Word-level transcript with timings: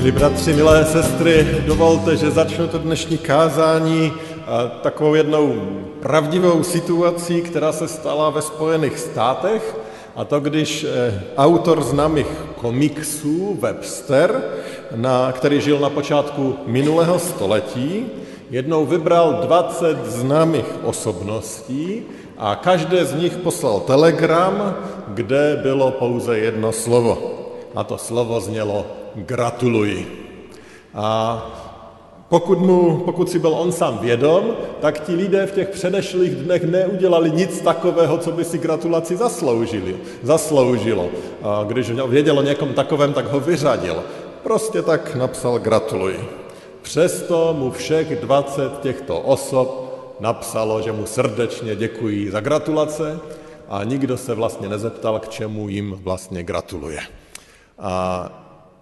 Milí 0.00 0.12
bratři, 0.12 0.52
milé 0.52 0.84
sestry, 0.84 1.46
dovolte, 1.66 2.16
že 2.16 2.30
začnu 2.30 2.68
to 2.68 2.78
dnešní 2.78 3.18
kázání 3.18 4.12
takovou 4.82 5.14
jednou 5.14 5.54
pravdivou 6.00 6.62
situací, 6.62 7.42
která 7.42 7.72
se 7.72 7.88
stala 7.88 8.30
ve 8.30 8.42
Spojených 8.42 8.98
státech, 8.98 9.76
a 10.16 10.24
to 10.24 10.40
když 10.40 10.84
eh, 10.84 11.20
autor 11.36 11.82
známých 11.82 12.26
komiksů 12.56 13.58
Webster, 13.60 14.42
na, 14.96 15.32
který 15.32 15.60
žil 15.60 15.78
na 15.78 15.90
počátku 15.90 16.56
minulého 16.66 17.18
století, 17.18 18.06
jednou 18.50 18.86
vybral 18.86 19.32
20 19.32 20.06
známých 20.06 20.84
osobností 20.84 22.02
a 22.38 22.54
každé 22.54 23.04
z 23.04 23.14
nich 23.14 23.36
poslal 23.36 23.80
telegram, 23.80 24.76
kde 25.08 25.60
bylo 25.62 25.90
pouze 25.90 26.38
jedno 26.38 26.72
slovo. 26.72 27.36
A 27.74 27.84
to 27.84 27.98
slovo 27.98 28.40
znělo 28.40 28.99
gratuluji. 29.14 30.26
A 30.94 31.46
pokud, 32.28 32.58
mu, 32.58 32.96
pokud 33.04 33.30
si 33.30 33.38
byl 33.38 33.54
on 33.54 33.72
sám 33.72 33.98
vědom, 33.98 34.56
tak 34.80 35.00
ti 35.00 35.14
lidé 35.14 35.46
v 35.46 35.52
těch 35.52 35.68
předešlých 35.68 36.34
dnech 36.34 36.62
neudělali 36.62 37.30
nic 37.30 37.60
takového, 37.60 38.18
co 38.18 38.32
by 38.32 38.44
si 38.44 38.58
gratulaci 38.58 39.16
zasloužili, 39.16 39.96
zasloužilo. 40.22 41.08
A 41.42 41.64
když 41.64 41.90
věděl 41.90 42.38
o 42.38 42.42
někom 42.42 42.74
takovém, 42.74 43.12
tak 43.12 43.26
ho 43.26 43.40
vyřadil. 43.40 44.02
Prostě 44.42 44.82
tak 44.82 45.14
napsal 45.14 45.58
gratuluji. 45.58 46.28
Přesto 46.82 47.54
mu 47.58 47.70
všech 47.70 48.20
20 48.20 48.80
těchto 48.80 49.20
osob 49.20 49.90
napsalo, 50.20 50.82
že 50.82 50.92
mu 50.92 51.06
srdečně 51.06 51.76
děkují 51.76 52.30
za 52.30 52.40
gratulace 52.40 53.20
a 53.68 53.84
nikdo 53.84 54.16
se 54.16 54.34
vlastně 54.34 54.68
nezeptal, 54.68 55.18
k 55.18 55.28
čemu 55.28 55.68
jim 55.68 55.98
vlastně 56.02 56.42
gratuluje. 56.42 57.00
A 57.78 58.39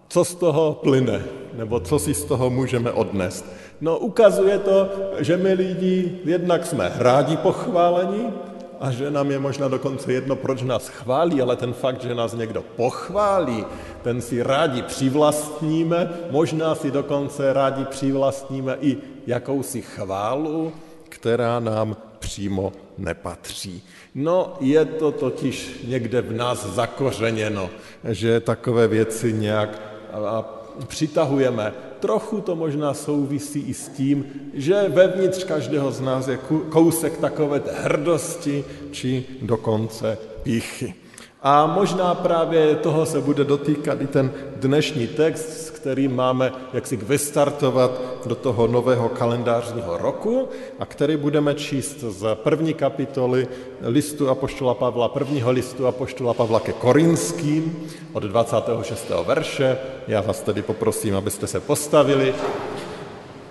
co 0.08 0.24
z 0.24 0.34
toho 0.34 0.80
plyne, 0.82 1.22
nebo 1.52 1.80
co 1.80 1.98
si 1.98 2.14
z 2.14 2.24
toho 2.24 2.50
můžeme 2.50 2.92
odnést? 2.92 3.44
No 3.80 3.98
ukazuje 3.98 4.58
to, 4.58 4.88
že 5.18 5.36
my 5.36 5.52
lidi 5.52 6.18
jednak 6.24 6.66
jsme 6.66 6.92
rádi 6.96 7.36
pochválení 7.36 8.32
a 8.80 8.90
že 8.90 9.10
nám 9.10 9.30
je 9.30 9.38
možná 9.38 9.68
dokonce 9.68 10.12
jedno, 10.12 10.36
proč 10.36 10.62
nás 10.62 10.88
chválí, 10.88 11.42
ale 11.42 11.56
ten 11.56 11.72
fakt, 11.72 12.02
že 12.02 12.14
nás 12.14 12.34
někdo 12.34 12.62
pochválí, 12.76 13.64
ten 14.02 14.20
si 14.20 14.42
rádi 14.42 14.82
přivlastníme, 14.82 16.10
možná 16.30 16.74
si 16.74 16.90
dokonce 16.90 17.52
rádi 17.52 17.84
přivlastníme 17.84 18.76
i 18.80 18.96
jakousi 19.26 19.82
chválu, 19.82 20.72
která 21.08 21.60
nám 21.60 21.96
přímo 22.18 22.72
nepatří. 22.98 23.82
No, 24.14 24.56
je 24.60 24.84
to 24.84 25.12
totiž 25.12 25.84
někde 25.88 26.22
v 26.22 26.32
nás 26.32 26.66
zakořeněno, 26.66 27.70
že 28.04 28.40
takové 28.40 28.88
věci 28.88 29.32
nějak 29.32 29.97
a 30.12 30.44
přitahujeme. 30.86 31.74
Trochu 32.00 32.40
to 32.40 32.56
možná 32.56 32.94
souvisí 32.94 33.60
i 33.60 33.74
s 33.74 33.88
tím, 33.88 34.26
že 34.54 34.88
vevnitř 34.88 35.44
každého 35.44 35.92
z 35.92 36.00
nás 36.00 36.28
je 36.28 36.38
kousek 36.70 37.18
takové 37.18 37.62
hrdosti 37.72 38.64
či 38.90 39.24
dokonce 39.42 40.18
píchy. 40.42 40.94
A 41.42 41.66
možná 41.66 42.14
právě 42.14 42.74
toho 42.74 43.06
se 43.06 43.20
bude 43.20 43.44
dotýkat 43.44 44.00
i 44.00 44.06
ten 44.06 44.32
dnešní 44.56 45.06
text, 45.06 45.66
s 45.66 45.70
kterým 45.70 46.16
máme 46.16 46.52
jaksi 46.72 46.96
vystartovat 46.96 47.90
do 48.26 48.34
toho 48.34 48.66
nového 48.66 49.08
kalendářního 49.08 49.96
roku 49.98 50.48
a 50.78 50.86
který 50.86 51.16
budeme 51.16 51.54
číst 51.54 52.00
z 52.00 52.34
první 52.34 52.74
kapitoly 52.74 53.48
listu 53.82 54.28
Apoštola 54.28 54.74
Pavla, 54.74 55.08
prvního 55.08 55.50
listu 55.50 55.86
Apoštola 55.86 56.34
Pavla 56.34 56.60
ke 56.60 56.72
Korinským 56.72 57.88
od 58.12 58.22
26. 58.22 59.10
verše. 59.26 59.78
Já 60.08 60.20
vás 60.20 60.40
tedy 60.40 60.62
poprosím, 60.62 61.16
abyste 61.16 61.46
se 61.46 61.60
postavili. 61.60 62.34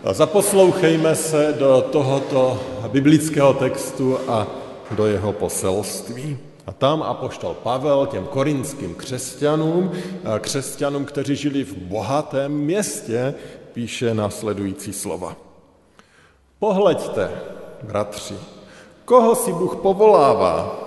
A 0.04 0.14
zaposlouchejme 0.14 1.16
se 1.16 1.56
do 1.60 1.88
tohoto 1.92 2.60
biblického 2.88 3.54
textu 3.54 4.18
a 4.28 4.48
do 4.92 5.06
jeho 5.06 5.34
poselství. 5.34 6.47
A 6.68 6.72
tam 6.72 7.04
apoštol 7.04 7.54
Pavel 7.64 8.06
těm 8.06 8.26
korinským 8.26 8.96
křesťanům, 8.96 9.92
křesťanům, 10.40 11.06
kteří 11.06 11.36
žili 11.36 11.64
v 11.64 11.78
bohatém 11.78 12.52
městě, 12.52 13.34
píše 13.74 14.14
následující 14.14 14.94
slova. 14.94 15.36
Pohleďte, 16.60 17.32
bratři, 17.84 18.36
koho 19.06 19.36
si 19.36 19.54
Bůh 19.54 19.76
povolává. 19.76 20.80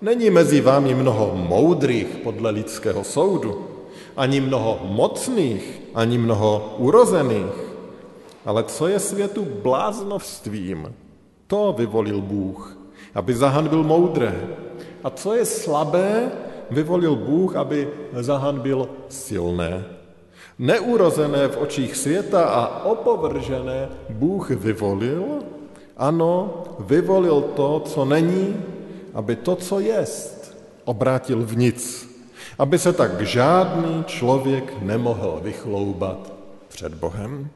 Není 0.00 0.30
mezi 0.30 0.60
vámi 0.60 0.94
mnoho 0.94 1.32
moudrých 1.34 2.06
podle 2.06 2.50
lidského 2.50 3.04
soudu, 3.04 3.66
ani 4.16 4.40
mnoho 4.40 4.80
mocných, 4.84 5.80
ani 5.94 6.18
mnoho 6.18 6.74
urozených. 6.78 7.70
Ale 8.46 8.64
co 8.64 8.88
je 8.88 8.98
světu 9.00 9.46
bláznovstvím, 9.62 10.94
to 11.46 11.74
vyvolil 11.78 12.20
Bůh, 12.20 12.76
aby 13.14 13.34
zahanbil 13.34 13.82
moudré 13.82 14.48
a 15.04 15.10
co 15.10 15.34
je 15.34 15.44
slabé, 15.44 16.30
vyvolil 16.70 17.16
Bůh, 17.16 17.56
aby 17.56 17.88
zahanbil 18.12 18.88
silné. 19.08 19.84
Neurozené 20.58 21.48
v 21.48 21.56
očích 21.56 21.96
světa 21.96 22.44
a 22.44 22.84
opovržené 22.84 23.88
Bůh 24.10 24.50
vyvolil, 24.50 25.24
ano, 25.96 26.64
vyvolil 26.78 27.40
to, 27.40 27.80
co 27.80 28.04
není, 28.04 28.56
aby 29.14 29.36
to, 29.36 29.56
co 29.56 29.80
jest, 29.80 30.56
obrátil 30.84 31.42
v 31.44 31.56
nic. 31.56 32.10
Aby 32.58 32.78
se 32.78 32.92
tak 32.92 33.20
žádný 33.20 34.04
člověk 34.04 34.82
nemohl 34.82 35.40
vychloubat 35.42 36.32
před 36.68 36.94
Bohem. 36.94 37.48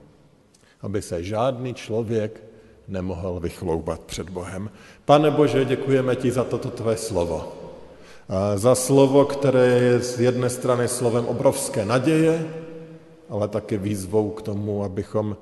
Aby 0.83 1.03
se 1.03 1.23
žádný 1.23 1.75
člověk 1.75 2.44
nemohl 2.89 3.41
vychloubat 3.41 4.01
před 4.01 4.31
Bohem. 4.31 4.71
Pane 5.05 5.31
Bože, 5.31 5.65
děkujeme 5.65 6.17
ti 6.17 6.31
za 6.31 6.45
toto 6.45 6.71
tvé 6.71 6.97
slovo. 6.97 7.53
Za 8.55 8.75
slovo, 8.75 9.25
které 9.25 9.67
je 9.67 10.01
z 10.01 10.21
jedné 10.21 10.51
strany 10.51 10.89
slovem 10.89 11.27
obrovské 11.27 11.85
naděje, 11.85 12.47
ale 13.29 13.49
také 13.49 13.79
výzvou 13.79 14.31
k 14.31 14.43
tomu, 14.43 14.85
abychom 14.85 15.37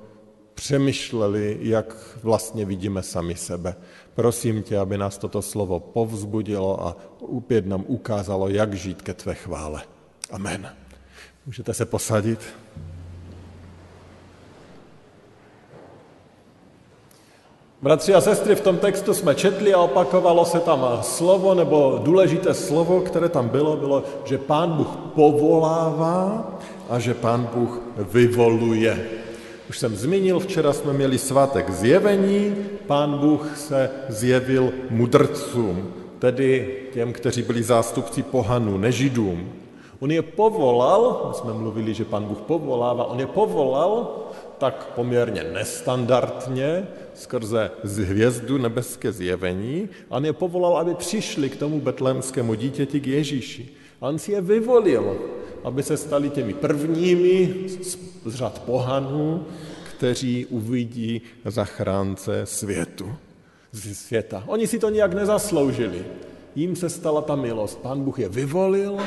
přemýšleli, 0.53 1.57
jak 1.61 1.95
vlastně 2.23 2.65
vidíme 2.65 3.03
sami 3.03 3.35
sebe. 3.35 3.75
Prosím 4.15 4.63
tě, 4.63 4.77
aby 4.77 4.97
nás 4.97 5.17
toto 5.17 5.41
slovo 5.41 5.79
povzbudilo 5.79 6.87
a 6.87 6.95
opět 7.19 7.65
nám 7.65 7.83
ukázalo, 7.87 8.49
jak 8.49 8.73
žít 8.73 9.01
ke 9.01 9.13
tvé 9.13 9.35
chvále. 9.35 9.81
Amen. 10.31 10.69
Můžete 11.45 11.73
se 11.73 11.85
posadit. 11.85 12.39
Bratři 17.83 18.13
a 18.13 18.21
sestry, 18.21 18.55
v 18.55 18.61
tom 18.61 18.77
textu 18.77 19.13
jsme 19.13 19.35
četli 19.35 19.73
a 19.73 19.79
opakovalo 19.79 20.45
se 20.45 20.59
tam 20.59 20.99
slovo, 21.01 21.53
nebo 21.53 21.99
důležité 22.03 22.53
slovo, 22.53 23.01
které 23.01 23.29
tam 23.29 23.49
bylo, 23.49 23.77
bylo, 23.77 24.03
že 24.25 24.37
pán 24.37 24.71
Bůh 24.71 24.87
povolává 25.15 26.51
a 26.89 26.99
že 26.99 27.13
pán 27.13 27.49
Bůh 27.53 27.81
vyvoluje. 27.97 29.07
Už 29.69 29.79
jsem 29.79 29.95
zmínil, 29.95 30.39
včera 30.39 30.73
jsme 30.73 30.93
měli 30.93 31.17
svátek 31.17 31.69
zjevení, 31.69 32.55
pán 32.87 33.17
Bůh 33.17 33.57
se 33.57 33.89
zjevil 34.09 34.71
mudrcům, 34.89 35.93
tedy 36.19 36.79
těm, 36.93 37.13
kteří 37.13 37.41
byli 37.41 37.63
zástupci 37.63 38.23
pohanů, 38.23 38.77
nežidům. 38.77 39.49
On 40.03 40.11
je 40.11 40.21
povolal, 40.21 41.25
my 41.27 41.33
jsme 41.33 41.53
mluvili, 41.53 41.93
že 41.93 42.05
pan 42.05 42.25
Bůh 42.25 42.41
povolává, 42.41 43.05
on 43.05 43.19
je 43.19 43.27
povolal 43.27 44.25
tak 44.57 44.91
poměrně 44.95 45.43
nestandardně 45.43 46.87
skrze 47.13 47.71
z 47.83 47.97
hvězdu 47.97 48.57
nebeské 48.57 49.11
zjevení 49.11 49.89
a 50.09 50.17
on 50.17 50.25
je 50.25 50.33
povolal, 50.33 50.77
aby 50.77 50.95
přišli 50.95 51.49
k 51.49 51.55
tomu 51.55 51.79
betlémskému 51.79 52.53
dítěti, 52.53 52.99
k 52.99 53.07
Ježíši. 53.07 53.69
A 54.01 54.07
on 54.09 54.19
si 54.19 54.31
je 54.31 54.41
vyvolil, 54.41 55.17
aby 55.63 55.83
se 55.83 55.97
stali 55.97 56.29
těmi 56.29 56.53
prvními 56.53 57.53
z 57.67 57.97
řad 58.27 58.59
pohanů, 58.59 59.45
kteří 59.95 60.45
uvidí 60.45 61.21
zachránce 61.45 62.45
světu, 62.45 63.13
z 63.71 63.95
světa. 63.95 64.43
Oni 64.47 64.67
si 64.67 64.79
to 64.79 64.89
nijak 64.89 65.13
nezasloužili. 65.13 66.05
Jím 66.55 66.75
se 66.75 66.89
stala 66.89 67.21
ta 67.21 67.35
milost. 67.35 67.79
Pán 67.79 68.03
Bůh 68.03 68.19
je 68.19 68.29
vyvolil 68.29 68.97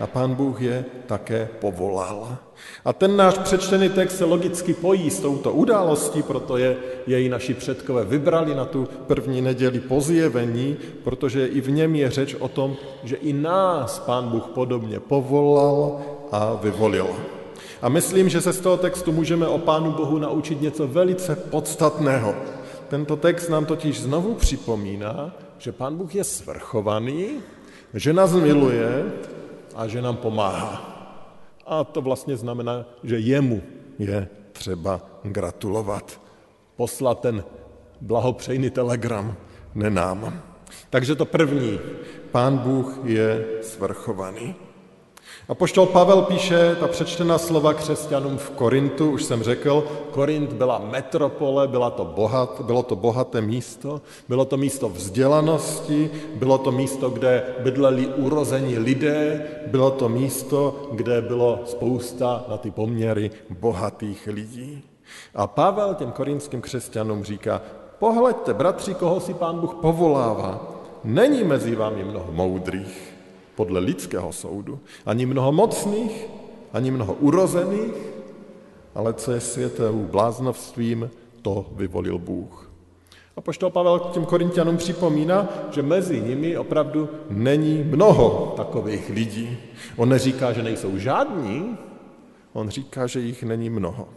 a 0.00 0.06
pán 0.06 0.34
Bůh 0.34 0.62
je 0.62 0.84
také 1.06 1.48
povolal. 1.60 2.36
A 2.84 2.92
ten 2.92 3.16
náš 3.16 3.38
přečtený 3.38 3.88
text 3.88 4.16
se 4.16 4.24
logicky 4.24 4.74
pojí 4.74 5.10
s 5.10 5.20
touto 5.20 5.52
událostí, 5.52 6.22
proto 6.22 6.56
je 6.56 6.76
její 7.06 7.28
naši 7.28 7.54
předkové 7.54 8.04
vybrali 8.04 8.54
na 8.54 8.64
tu 8.64 8.88
první 9.06 9.40
neděli 9.40 9.80
po 9.80 10.00
zjevení, 10.00 10.76
protože 11.04 11.46
i 11.46 11.60
v 11.60 11.70
něm 11.70 11.94
je 11.94 12.10
řeč 12.10 12.34
o 12.34 12.48
tom, 12.48 12.76
že 13.04 13.16
i 13.16 13.32
nás 13.32 13.98
pán 13.98 14.28
Bůh 14.28 14.44
podobně 14.44 15.00
povolal 15.00 16.00
a 16.32 16.54
vyvolil. 16.54 17.06
A 17.82 17.88
myslím, 17.88 18.28
že 18.28 18.40
se 18.40 18.52
z 18.52 18.60
toho 18.60 18.76
textu 18.76 19.12
můžeme 19.12 19.48
o 19.48 19.58
Pánu 19.58 19.92
Bohu 19.92 20.18
naučit 20.18 20.60
něco 20.60 20.88
velice 20.88 21.36
podstatného. 21.36 22.34
Tento 22.88 23.16
text 23.16 23.48
nám 23.48 23.66
totiž 23.66 24.00
znovu 24.00 24.34
připomíná, 24.34 25.36
že 25.58 25.72
Pán 25.72 25.96
Bůh 25.96 26.14
je 26.14 26.24
svrchovaný, 26.24 27.26
že 27.94 28.12
nás 28.12 28.32
miluje 28.32 29.04
a 29.74 29.86
že 29.88 30.02
nám 30.02 30.16
pomáhá. 30.16 30.96
A 31.66 31.84
to 31.84 32.02
vlastně 32.02 32.36
znamená, 32.36 32.84
že 33.04 33.18
jemu 33.18 33.62
je 33.98 34.28
třeba 34.52 35.00
gratulovat. 35.22 36.20
Poslat 36.76 37.20
ten 37.20 37.44
blahopřejný 38.00 38.70
telegram, 38.70 39.36
ne 39.74 39.90
nám. 39.90 40.42
Takže 40.90 41.14
to 41.14 41.24
první, 41.24 41.78
pán 42.30 42.58
Bůh 42.58 42.98
je 43.04 43.46
svrchovaný. 43.62 44.54
A 45.50 45.54
poštol 45.54 45.86
Pavel 45.86 46.22
píše 46.22 46.76
ta 46.80 46.88
přečtená 46.88 47.38
slova 47.38 47.74
křesťanům 47.74 48.38
v 48.38 48.50
Korintu, 48.50 49.10
už 49.10 49.24
jsem 49.24 49.42
řekl, 49.42 49.84
Korint 50.10 50.52
byla 50.52 50.78
metropole, 50.78 51.68
byla 51.68 51.90
to 51.90 52.04
bohat, 52.04 52.60
bylo 52.60 52.82
to 52.82 52.96
bohaté 52.96 53.40
místo, 53.40 54.00
bylo 54.28 54.44
to 54.44 54.56
místo 54.56 54.88
vzdělanosti, 54.88 56.10
bylo 56.34 56.58
to 56.58 56.72
místo, 56.72 57.10
kde 57.10 57.42
bydleli 57.58 58.06
urození 58.06 58.78
lidé, 58.78 59.46
bylo 59.66 59.90
to 59.90 60.08
místo, 60.08 60.88
kde 60.92 61.22
bylo 61.22 61.60
spousta 61.66 62.44
na 62.48 62.56
ty 62.56 62.70
poměry 62.70 63.30
bohatých 63.50 64.28
lidí. 64.32 64.82
A 65.34 65.46
Pavel 65.46 65.94
těm 65.94 66.12
korinským 66.12 66.60
křesťanům 66.60 67.24
říká, 67.24 67.62
pohleďte, 67.98 68.54
bratři, 68.54 68.94
koho 68.94 69.20
si 69.20 69.34
pán 69.34 69.58
Bůh 69.58 69.74
povolává, 69.74 70.60
není 71.04 71.44
mezi 71.44 71.74
vámi 71.74 72.04
mnoho 72.04 72.32
moudrých, 72.32 73.09
podle 73.54 73.80
lidského 73.80 74.32
soudu. 74.32 74.78
Ani 75.06 75.26
mnoho 75.26 75.52
mocných, 75.52 76.26
ani 76.72 76.90
mnoho 76.90 77.14
urozených, 77.14 77.94
ale 78.94 79.14
co 79.14 79.32
je 79.32 79.40
světou 79.40 80.06
bláznovstvím, 80.10 81.10
to 81.42 81.66
vyvolil 81.72 82.18
Bůh. 82.18 82.70
A 83.36 83.40
poštol 83.40 83.70
Pavel 83.70 83.98
k 83.98 84.10
těm 84.12 84.24
korintianům 84.24 84.76
připomíná, 84.76 85.48
že 85.70 85.82
mezi 85.82 86.20
nimi 86.20 86.58
opravdu 86.58 87.08
není 87.30 87.82
mnoho 87.82 88.52
takových 88.56 89.10
lidí. 89.10 89.58
On 89.96 90.08
neříká, 90.08 90.52
že 90.52 90.62
nejsou 90.62 90.98
žádní, 90.98 91.78
on 92.52 92.68
říká, 92.68 93.06
že 93.06 93.20
jich 93.20 93.42
není 93.42 93.70
mnoho. 93.70 94.08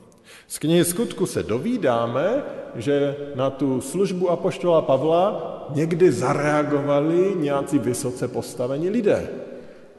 Z 0.48 0.60
knihy 0.60 0.86
skutku 0.86 1.26
se 1.26 1.44
dovídáme, 1.44 2.44
že 2.76 3.16
na 3.36 3.50
tu 3.50 3.82
službu 3.82 4.30
apoštola 4.30 4.82
Pavla 4.82 5.50
někdy 5.76 6.12
zareagovali 6.12 7.34
nějací 7.36 7.80
vysoce 7.80 8.28
postavení 8.28 8.90
lidé. 8.90 9.28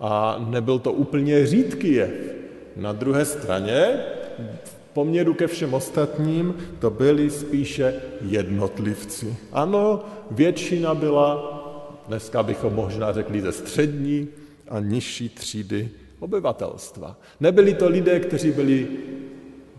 A 0.00 0.44
nebyl 0.48 0.78
to 0.78 0.92
úplně 0.92 1.46
řídký 1.46 1.92
jev. 1.92 2.10
Na 2.76 2.92
druhé 2.92 3.24
straně, 3.24 4.00
v 4.64 4.74
poměru 4.92 5.34
ke 5.34 5.46
všem 5.46 5.74
ostatním, 5.74 6.54
to 6.78 6.90
byli 6.90 7.30
spíše 7.30 7.94
jednotlivci. 8.20 9.36
Ano, 9.52 10.04
většina 10.30 10.94
byla, 10.94 11.60
dneska 12.08 12.42
bychom 12.42 12.74
možná 12.74 13.12
řekli 13.12 13.40
ze 13.40 13.52
střední 13.52 14.28
a 14.68 14.80
nižší 14.80 15.28
třídy 15.28 15.90
obyvatelstva. 16.18 17.16
Nebyli 17.40 17.74
to 17.74 17.88
lidé, 17.88 18.20
kteří 18.20 18.50
byli 18.50 18.88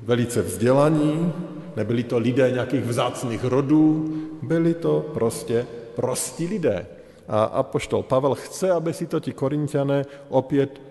velice 0.06 0.42
vzdělaní, 0.42 1.34
nebyli 1.76 2.04
to 2.04 2.18
lidé 2.18 2.52
nějakých 2.52 2.86
vzácných 2.86 3.44
rodů, 3.44 4.14
byli 4.42 4.74
to 4.74 5.06
prostě 5.14 5.68
prostí 5.96 6.48
lidé. 6.48 6.86
A 7.28 7.44
apoštol 7.44 8.04
Pavel 8.04 8.36
chce, 8.36 8.72
aby 8.72 8.94
si 8.94 9.08
to 9.08 9.20
ti 9.20 9.34
korintiané 9.34 10.06
opět 10.30 10.82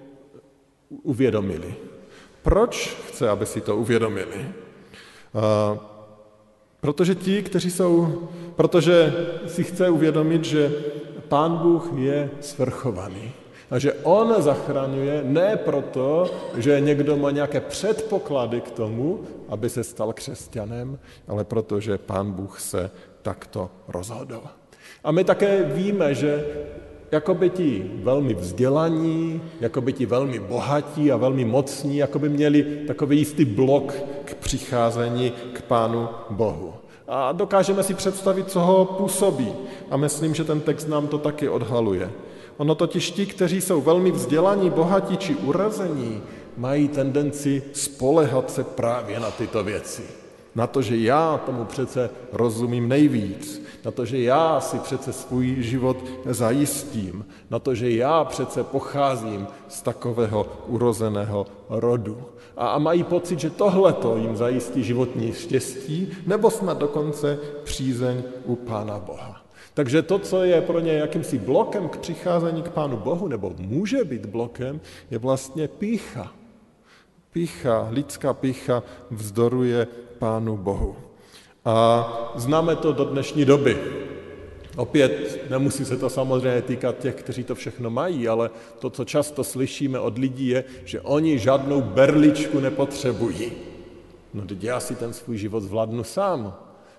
uvědomili. 1.02 1.74
Proč 2.42 2.96
chce, 3.08 3.28
aby 3.30 3.46
si 3.46 3.60
to 3.60 3.76
uvědomili? 3.76 4.48
Protože 6.80 7.14
ti, 7.14 7.42
kteří 7.42 7.70
jsou, 7.70 8.22
protože 8.56 9.14
si 9.46 9.64
chce 9.64 9.90
uvědomit, 9.90 10.44
že 10.44 10.72
Pán 11.28 11.56
Bůh 11.56 11.90
je 11.96 12.30
svrchovaný. 12.40 13.32
A 13.74 13.78
že 13.78 13.92
on 14.06 14.30
zachraňuje 14.38 15.26
ne 15.26 15.56
proto, 15.56 16.30
že 16.56 16.80
někdo 16.80 17.16
má 17.16 17.30
nějaké 17.30 17.60
předpoklady 17.60 18.60
k 18.60 18.70
tomu, 18.70 19.20
aby 19.48 19.70
se 19.70 19.84
stal 19.84 20.12
křesťanem, 20.12 20.98
ale 21.28 21.44
proto, 21.44 21.80
že 21.80 21.98
pán 21.98 22.32
Bůh 22.32 22.60
se 22.60 22.90
takto 23.22 23.70
rozhodl. 23.88 24.42
A 25.04 25.12
my 25.12 25.24
také 25.24 25.62
víme, 25.62 26.14
že 26.14 26.46
jako 27.12 27.34
by 27.34 27.50
ti 27.50 27.90
velmi 27.94 28.34
vzdělaní, 28.34 29.42
jako 29.60 29.80
by 29.80 29.92
ti 29.92 30.06
velmi 30.06 30.38
bohatí 30.38 31.12
a 31.12 31.16
velmi 31.16 31.44
mocní, 31.44 31.96
jako 31.96 32.18
by 32.18 32.28
měli 32.28 32.62
takový 32.86 33.18
jistý 33.18 33.44
blok 33.44 33.94
k 34.24 34.34
přicházení 34.34 35.32
k 35.52 35.62
Pánu 35.62 36.08
Bohu. 36.30 36.74
A 37.08 37.32
dokážeme 37.32 37.82
si 37.82 37.94
představit, 37.94 38.50
co 38.50 38.60
ho 38.60 38.84
působí. 38.84 39.52
A 39.90 39.96
myslím, 39.96 40.34
že 40.34 40.44
ten 40.44 40.60
text 40.60 40.86
nám 40.86 41.08
to 41.08 41.18
taky 41.18 41.48
odhaluje. 41.48 42.10
Ono 42.56 42.74
totiž 42.74 43.10
ti, 43.10 43.26
kteří 43.26 43.60
jsou 43.60 43.80
velmi 43.80 44.10
vzdělaní, 44.10 44.70
bohatí 44.70 45.16
či 45.16 45.34
urazení, 45.34 46.22
mají 46.56 46.88
tendenci 46.88 47.62
spolehat 47.72 48.50
se 48.50 48.64
právě 48.64 49.20
na 49.20 49.30
tyto 49.30 49.64
věci. 49.64 50.02
Na 50.54 50.66
to, 50.66 50.82
že 50.82 50.96
já 50.96 51.40
tomu 51.46 51.64
přece 51.64 52.10
rozumím 52.32 52.88
nejvíc. 52.88 53.62
Na 53.84 53.90
to, 53.90 54.04
že 54.04 54.22
já 54.22 54.60
si 54.60 54.78
přece 54.78 55.12
svůj 55.12 55.56
život 55.58 55.96
zajistím. 56.26 57.26
Na 57.50 57.58
to, 57.58 57.74
že 57.74 57.90
já 57.90 58.24
přece 58.24 58.64
pocházím 58.64 59.46
z 59.68 59.82
takového 59.82 60.46
urozeného 60.66 61.46
rodu. 61.68 62.22
A, 62.56 62.78
mají 62.78 63.04
pocit, 63.04 63.40
že 63.40 63.50
tohleto 63.50 64.16
jim 64.16 64.36
zajistí 64.36 64.84
životní 64.84 65.32
štěstí, 65.32 66.12
nebo 66.26 66.50
snad 66.50 66.78
dokonce 66.78 67.38
přízeň 67.64 68.22
u 68.44 68.56
Pána 68.56 68.98
Boha. 68.98 69.43
Takže 69.74 70.02
to, 70.02 70.18
co 70.18 70.44
je 70.44 70.60
pro 70.60 70.80
ně 70.80 70.92
jakýmsi 70.92 71.38
blokem 71.38 71.88
k 71.88 71.96
přicházení 71.96 72.62
k 72.62 72.68
Pánu 72.68 72.96
Bohu, 72.96 73.28
nebo 73.28 73.52
může 73.58 74.04
být 74.04 74.26
blokem, 74.26 74.80
je 75.10 75.18
vlastně 75.18 75.68
pícha. 75.68 76.32
Pícha, 77.32 77.88
lidská 77.90 78.34
pícha 78.34 78.82
vzdoruje 79.10 79.86
Pánu 80.18 80.56
Bohu. 80.56 80.96
A 81.64 82.32
známe 82.34 82.76
to 82.76 82.92
do 82.92 83.04
dnešní 83.04 83.44
doby. 83.44 83.78
Opět 84.76 85.44
nemusí 85.50 85.84
se 85.84 85.96
to 85.96 86.10
samozřejmě 86.10 86.62
týkat 86.62 86.98
těch, 86.98 87.14
kteří 87.14 87.44
to 87.44 87.54
všechno 87.54 87.90
mají, 87.90 88.28
ale 88.28 88.50
to, 88.78 88.90
co 88.90 89.04
často 89.04 89.44
slyšíme 89.44 89.98
od 89.98 90.18
lidí, 90.18 90.48
je, 90.48 90.64
že 90.84 91.00
oni 91.00 91.38
žádnou 91.38 91.80
berličku 91.80 92.60
nepotřebují. 92.60 93.52
No 94.34 94.42
teď 94.42 94.64
já 94.64 94.80
si 94.80 94.94
ten 94.94 95.12
svůj 95.12 95.38
život 95.38 95.60
zvládnu 95.60 96.04
sám. 96.04 96.54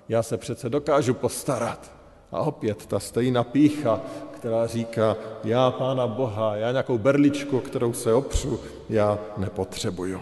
Já 0.10 0.24
se 0.24 0.38
přece 0.38 0.70
dokážu 0.70 1.14
postarat. 1.14 1.95
A 2.36 2.40
opět 2.40 2.86
ta 2.86 3.00
stejná 3.00 3.44
pícha, 3.44 4.02
která 4.32 4.68
říká, 4.68 5.16
já 5.44 5.72
Pána 5.72 6.08
Boha, 6.08 6.56
já 6.56 6.72
nějakou 6.72 6.98
berličku, 6.98 7.60
kterou 7.60 7.94
se 7.94 8.14
opřu, 8.14 8.60
já 8.90 9.20
nepotřebuju. 9.38 10.20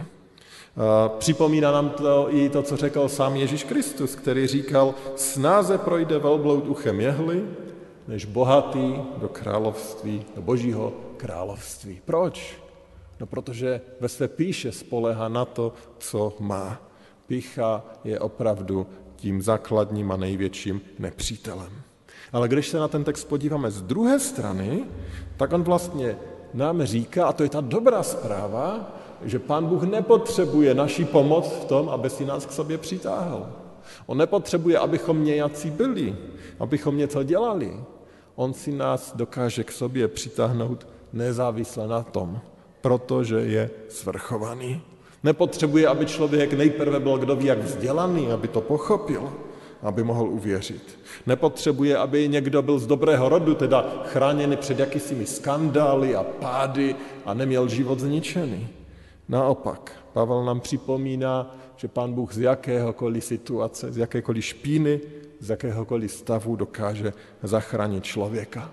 Připomíná 1.18 1.72
nám 1.72 1.90
to 1.90 2.28
i 2.30 2.50
to, 2.50 2.62
co 2.64 2.78
řekl 2.78 3.10
sám 3.10 3.36
Ježíš 3.36 3.64
Kristus, 3.64 4.16
který 4.16 4.48
říkal, 4.48 4.96
snáze 5.16 5.78
projde 5.78 6.20
velbloud 6.20 6.68
uchem 6.68 7.02
jehly, 7.02 7.44
než 8.08 8.26
bohatý 8.26 8.96
do 9.18 9.30
království, 9.30 10.26
do 10.36 10.42
božího 10.42 10.94
království. 11.18 12.02
Proč? 12.06 12.58
No 13.20 13.26
protože 13.26 13.82
ve 14.00 14.10
své 14.10 14.28
píše 14.28 14.72
spolehá 14.72 15.28
na 15.28 15.46
to, 15.46 15.74
co 15.98 16.34
má. 16.40 16.82
Pícha 17.28 17.84
je 18.04 18.20
opravdu 18.20 18.88
tím 19.16 19.42
základním 19.42 20.12
a 20.12 20.18
největším 20.18 20.82
nepřítelem. 21.00 21.72
Ale 22.32 22.48
když 22.48 22.68
se 22.68 22.78
na 22.78 22.88
ten 22.88 23.04
text 23.04 23.24
podíváme 23.24 23.72
z 23.72 23.82
druhé 23.82 24.20
strany, 24.20 24.84
tak 25.38 25.54
on 25.54 25.64
vlastně 25.64 26.18
nám 26.54 26.84
říká, 26.84 27.26
a 27.26 27.34
to 27.34 27.44
je 27.44 27.50
ta 27.50 27.62
dobrá 27.62 28.04
zpráva, 28.04 28.92
že 29.26 29.40
Pán 29.40 29.66
Bůh 29.66 29.84
nepotřebuje 29.84 30.74
naší 30.74 31.06
pomoc 31.06 31.48
v 31.48 31.66
tom, 31.66 31.90
aby 31.90 32.10
si 32.10 32.26
nás 32.26 32.46
k 32.46 32.52
sobě 32.52 32.78
přitáhl. 32.78 33.50
On 34.06 34.18
nepotřebuje, 34.18 34.78
abychom 34.78 35.24
nějací 35.24 35.70
byli, 35.70 36.16
abychom 36.60 36.98
něco 36.98 37.24
dělali. 37.24 37.80
On 38.36 38.54
si 38.54 38.72
nás 38.72 39.14
dokáže 39.16 39.64
k 39.64 39.72
sobě 39.72 40.08
přitáhnout 40.08 40.88
nezávisle 41.14 41.88
na 41.88 42.04
tom, 42.04 42.40
protože 42.82 43.36
je 43.36 43.70
svrchovaný. 43.90 44.82
Nepotřebuje, 45.24 45.88
aby 45.88 46.06
člověk 46.06 46.54
nejprve 46.54 47.00
byl 47.00 47.18
kdo 47.18 47.36
ví 47.36 47.46
jak 47.46 47.60
vzdělaný, 47.60 48.32
aby 48.32 48.48
to 48.48 48.62
pochopil, 48.62 49.34
aby 49.84 50.04
mohl 50.04 50.28
uvěřit. 50.30 51.00
Nepotřebuje, 51.26 51.98
aby 51.98 52.28
někdo 52.28 52.62
byl 52.62 52.80
z 52.80 52.88
dobrého 52.88 53.30
rodu, 53.30 53.56
teda 53.56 54.04
chráněný 54.06 54.58
před 54.58 54.80
jakýsimi 54.80 55.26
skandály 55.26 56.16
a 56.16 56.24
pády 56.24 56.96
a 57.26 57.34
neměl 57.34 57.68
život 57.68 58.00
zničený. 58.00 58.68
Naopak, 59.30 59.92
Pavel 60.14 60.46
nám 60.46 60.60
připomíná, 60.60 61.56
že 61.76 61.88
Pán 61.88 62.14
Bůh 62.14 62.34
z 62.34 62.40
jakéhokoliv 62.40 63.24
situace, 63.24 63.92
z 63.92 63.98
jakékoliv 63.98 64.46
špíny, 64.46 65.00
z 65.40 65.50
jakéhokoliv 65.50 66.12
stavu 66.12 66.56
dokáže 66.56 67.14
zachránit 67.44 68.04
člověka. 68.04 68.72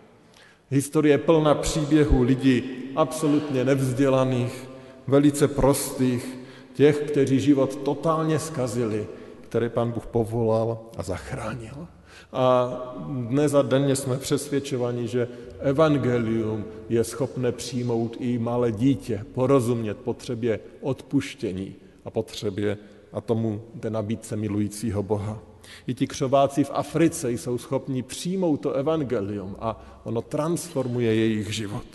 Historie 0.71 1.15
je 1.15 1.19
plná 1.19 1.55
příběhů 1.55 2.23
lidí 2.23 2.63
absolutně 2.97 3.65
nevzdělaných, 3.65 4.69
velice 5.07 5.49
prostých, 5.49 6.39
těch, 6.75 6.99
kteří 6.99 7.41
život 7.41 7.77
totálně 7.77 8.39
skazili, 8.39 9.07
které 9.51 9.69
pan 9.69 9.93
Bůh 9.93 10.07
povolal 10.07 10.79
a 10.97 11.03
zachránil. 11.03 11.87
A 12.33 12.73
dnes 13.07 13.55
a 13.55 13.63
denně 13.63 13.97
jsme 13.97 14.17
přesvědčovaní, 14.17 15.09
že 15.09 15.29
evangelium 15.59 16.65
je 16.89 17.05
schopné 17.05 17.53
přijmout 17.53 18.17
i 18.21 18.39
malé 18.39 18.73
dítě, 18.73 19.25
porozumět 19.35 19.99
potřebě 19.99 20.61
odpuštění 20.81 21.75
a 22.05 22.11
potřebě 22.11 22.79
a 23.13 23.21
tomu 23.21 23.63
té 23.81 23.91
nabídce 23.91 24.37
milujícího 24.37 25.03
Boha. 25.03 25.39
I 25.87 25.95
ti 25.95 26.07
křováci 26.07 26.65
v 26.65 26.71
Africe 26.75 27.31
jsou 27.31 27.59
schopni 27.59 28.03
přijmout 28.03 28.57
to 28.57 28.73
evangelium 28.73 29.57
a 29.59 30.01
ono 30.05 30.23
transformuje 30.23 31.15
jejich 31.15 31.55
život. 31.55 31.87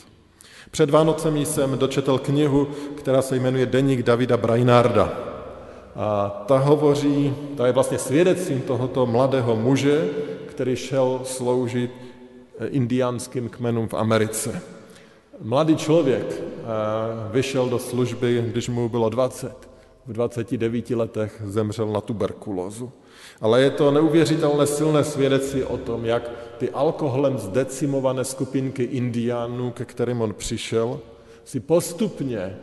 Před 0.72 0.90
Vánocem 0.90 1.38
jsem 1.38 1.78
dočetl 1.78 2.18
knihu, 2.18 2.68
která 2.96 3.22
se 3.22 3.36
jmenuje 3.36 3.66
Deník 3.66 4.04
Davida 4.04 4.38
Brainarda. 4.38 5.35
A 5.96 6.30
ta 6.48 6.58
hovoří, 6.58 7.36
ta 7.58 7.68
je 7.68 7.74
vlastně 7.74 8.00
svědectvím 8.00 8.62
tohoto 8.62 9.06
mladého 9.06 9.56
muže, 9.56 10.10
který 10.46 10.76
šel 10.76 11.22
sloužit 11.24 11.92
eh, 12.60 12.68
indiánským 12.68 13.50
kmenům 13.50 13.88
v 13.88 13.94
Americe. 13.94 14.62
Mladý 15.42 15.76
člověk 15.76 16.26
eh, 16.32 16.64
vyšel 17.32 17.70
do 17.70 17.80
služby, 17.80 18.46
když 18.48 18.70
mu 18.70 18.90
bylo 18.90 19.10
20. 19.10 19.70
V 20.08 20.14
29 20.14 20.90
letech 20.90 21.42
zemřel 21.46 21.88
na 21.88 22.02
tuberkulózu. 22.02 22.92
Ale 23.42 23.62
je 23.62 23.70
to 23.70 23.92
neuvěřitelné 23.92 24.68
silné 24.68 25.04
svědectví 25.04 25.64
o 25.64 25.78
tom, 25.78 26.06
jak 26.06 26.32
ty 26.58 26.70
alkoholem 26.70 27.38
zdecimované 27.38 28.24
skupinky 28.24 28.84
indiánů, 28.84 29.72
ke 29.72 29.86
kterým 29.86 30.22
on 30.22 30.34
přišel, 30.34 31.00
si 31.44 31.60
postupně 31.60 32.58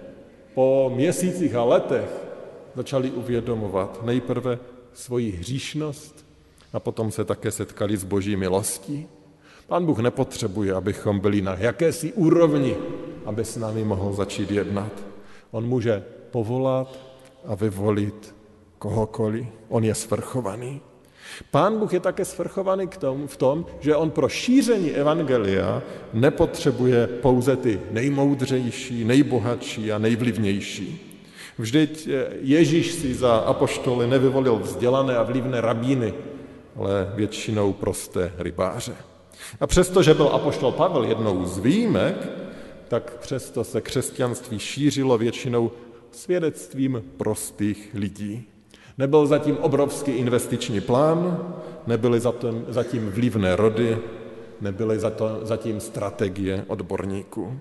po 0.54 0.92
měsících 0.94 1.54
a 1.54 1.64
letech 1.64 2.31
začali 2.74 3.10
uvědomovat 3.10 4.00
nejprve 4.04 4.58
svoji 4.92 5.30
hříšnost 5.30 6.26
a 6.72 6.80
potom 6.80 7.10
se 7.10 7.24
také 7.24 7.50
setkali 7.50 7.96
s 7.96 8.04
boží 8.04 8.36
milostí. 8.36 9.06
Pán 9.66 9.86
Bůh 9.86 9.98
nepotřebuje, 9.98 10.74
abychom 10.74 11.20
byli 11.20 11.42
na 11.42 11.54
jakési 11.54 12.12
úrovni, 12.12 12.76
aby 13.24 13.44
s 13.44 13.56
námi 13.56 13.84
mohl 13.84 14.12
začít 14.12 14.50
jednat. 14.50 14.92
On 15.50 15.66
může 15.66 16.04
povolat 16.30 16.98
a 17.44 17.54
vyvolit 17.54 18.34
kohokoliv. 18.78 19.46
On 19.68 19.84
je 19.84 19.94
svrchovaný. 19.94 20.80
Pán 21.50 21.78
Bůh 21.78 21.92
je 21.92 22.00
také 22.00 22.24
svrchovaný 22.24 22.88
k 22.88 22.96
tomu, 22.96 23.26
v 23.26 23.36
tom, 23.36 23.66
že 23.80 23.96
on 23.96 24.10
pro 24.10 24.28
šíření 24.28 24.90
evangelia 24.90 25.82
nepotřebuje 26.12 27.06
pouze 27.06 27.56
ty 27.56 27.80
nejmoudřejší, 27.90 29.04
nejbohatší 29.04 29.92
a 29.92 29.98
nejvlivnější. 29.98 31.11
Vždyť 31.58 32.08
eh, 32.08 32.26
Ježíš 32.40 32.92
si 32.92 33.14
za 33.14 33.36
apoštoly 33.36 34.06
nevyvolil 34.06 34.56
vzdělané 34.58 35.16
a 35.16 35.22
vlivné 35.22 35.60
rabíny, 35.60 36.14
ale 36.76 37.12
většinou 37.14 37.72
prosté 37.72 38.32
rybáře. 38.38 38.94
A 39.60 39.66
přesto, 39.66 40.02
že 40.02 40.14
byl 40.14 40.28
apoštol 40.28 40.72
Pavel 40.72 41.04
jednou 41.04 41.44
z 41.44 41.58
výjimek, 41.58 42.28
tak 42.88 43.18
přesto 43.20 43.64
se 43.64 43.80
křesťanství 43.80 44.58
šířilo 44.58 45.18
většinou 45.18 45.70
svědectvím 46.10 47.02
prostých 47.16 47.90
lidí. 47.94 48.48
Nebyl 48.98 49.26
zatím 49.26 49.56
obrovský 49.56 50.10
investiční 50.10 50.80
plán, 50.80 51.54
nebyly 51.86 52.20
zatím 52.68 53.10
vlivné 53.10 53.56
rody, 53.56 53.98
nebyly 54.60 54.98
zatím 55.42 55.80
strategie 55.80 56.64
odborníků. 56.68 57.60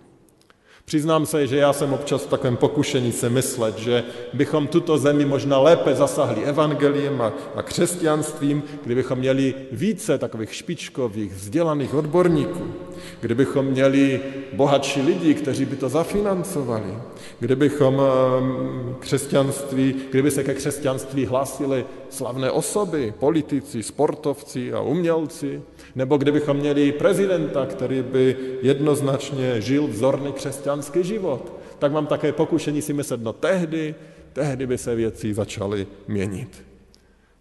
Přiznám 0.92 1.26
se, 1.26 1.48
že 1.48 1.58
já 1.58 1.74
jsem 1.74 1.94
občas 1.94 2.24
v 2.24 2.30
takovém 2.30 2.58
pokušení 2.58 3.12
se 3.12 3.30
myslet, 3.30 3.78
že 3.78 4.04
bychom 4.34 4.68
tuto 4.68 4.98
zemi 4.98 5.26
možná 5.26 5.60
lépe 5.60 5.96
zasahli 5.96 6.44
evangeliem 6.44 7.22
a, 7.22 7.34
a 7.56 7.62
křesťanstvím, 7.64 8.64
kdybychom 8.84 9.20
měli 9.20 9.54
více 9.72 10.18
takových 10.18 10.56
špičkových, 10.56 11.34
vzdělaných 11.34 11.94
odborníků, 11.94 12.74
kdybychom 13.22 13.66
měli 13.66 14.20
bohatší 14.54 15.02
lidi, 15.02 15.34
kteří 15.34 15.66
by 15.66 15.76
to 15.76 15.90
zafinancovali, 15.90 16.94
kdybychom 17.40 18.02
ehm, 18.02 18.96
křesťanství, 19.00 19.96
kdyby 20.10 20.32
se 20.32 20.44
ke 20.44 20.54
křesťanství 20.54 21.26
hlásili 21.26 21.86
slavné 22.10 22.52
osoby, 22.52 23.14
politici, 23.20 23.84
sportovci 23.84 24.74
a 24.74 24.82
umělci, 24.82 25.62
nebo 25.96 26.18
kdybychom 26.18 26.58
měli 26.58 26.92
prezidenta, 26.92 27.66
který 27.66 28.02
by 28.02 28.36
jednoznačně 28.62 29.62
žil 29.62 29.88
vzorný 29.88 30.32
křesťanský 30.32 31.04
život, 31.04 31.54
tak 31.80 31.92
mám 31.92 32.08
také 32.08 32.32
pokušení 32.32 32.82
si 32.82 32.94
myslet, 32.94 33.22
no 33.22 33.34
tehdy, 33.34 33.96
tehdy 34.34 34.68
by 34.68 34.78
se 34.78 34.96
věci 34.96 35.34
začaly 35.34 35.88
měnit. 36.08 36.64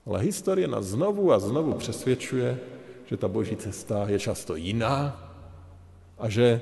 Ale 0.06 0.20
historie 0.20 0.68
nás 0.68 0.84
znovu 0.84 1.32
a 1.32 1.38
znovu 1.38 1.72
přesvědčuje, 1.72 2.58
že 3.06 3.16
ta 3.16 3.28
boží 3.28 3.56
cesta 3.56 4.04
je 4.08 4.18
často 4.18 4.56
jiná 4.56 5.29
a 6.20 6.28
že 6.28 6.60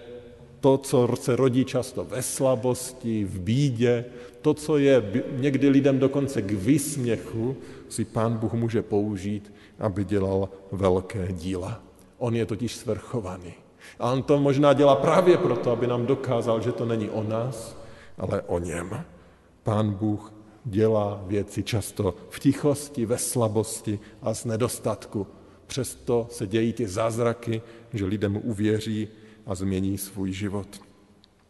to, 0.61 0.79
co 0.79 1.09
se 1.21 1.37
rodí 1.37 1.65
často 1.65 2.05
ve 2.05 2.23
slabosti, 2.23 3.25
v 3.25 3.41
bídě, 3.41 4.05
to, 4.43 4.55
co 4.55 4.79
je 4.79 5.03
někdy 5.37 5.69
lidem 5.69 5.99
dokonce 5.99 6.43
k 6.43 6.51
vysměchu, 6.53 7.57
si 7.89 8.05
pán 8.05 8.37
Bůh 8.37 8.53
může 8.53 8.83
použít, 8.83 9.53
aby 9.79 10.05
dělal 10.05 10.49
velké 10.73 11.29
díla. 11.33 11.83
On 12.19 12.37
je 12.37 12.47
totiž 12.47 12.77
svrchovaný. 12.77 13.55
A 13.99 14.13
on 14.13 14.23
to 14.23 14.39
možná 14.39 14.73
dělá 14.73 14.97
právě 14.97 15.37
proto, 15.37 15.71
aby 15.71 15.87
nám 15.87 16.07
dokázal, 16.07 16.61
že 16.61 16.73
to 16.73 16.87
není 16.87 17.11
o 17.11 17.23
nás, 17.23 17.77
ale 18.19 18.43
o 18.43 18.59
něm. 18.59 19.05
Pán 19.63 19.91
Bůh 19.91 20.33
dělá 20.65 21.25
věci 21.27 21.63
často 21.63 22.15
v 22.31 22.41
tichosti, 22.41 23.07
ve 23.07 23.19
slabosti 23.19 23.99
a 24.23 24.35
z 24.35 24.45
nedostatku. 24.45 25.27
Přesto 25.67 26.27
se 26.31 26.47
dějí 26.47 26.73
ty 26.73 26.89
zázraky, 26.89 27.63
že 27.95 28.05
lidem 28.05 28.41
uvěří 28.45 29.09
a 29.49 29.55
změní 29.55 29.99
svůj 29.99 30.33
život. 30.33 30.69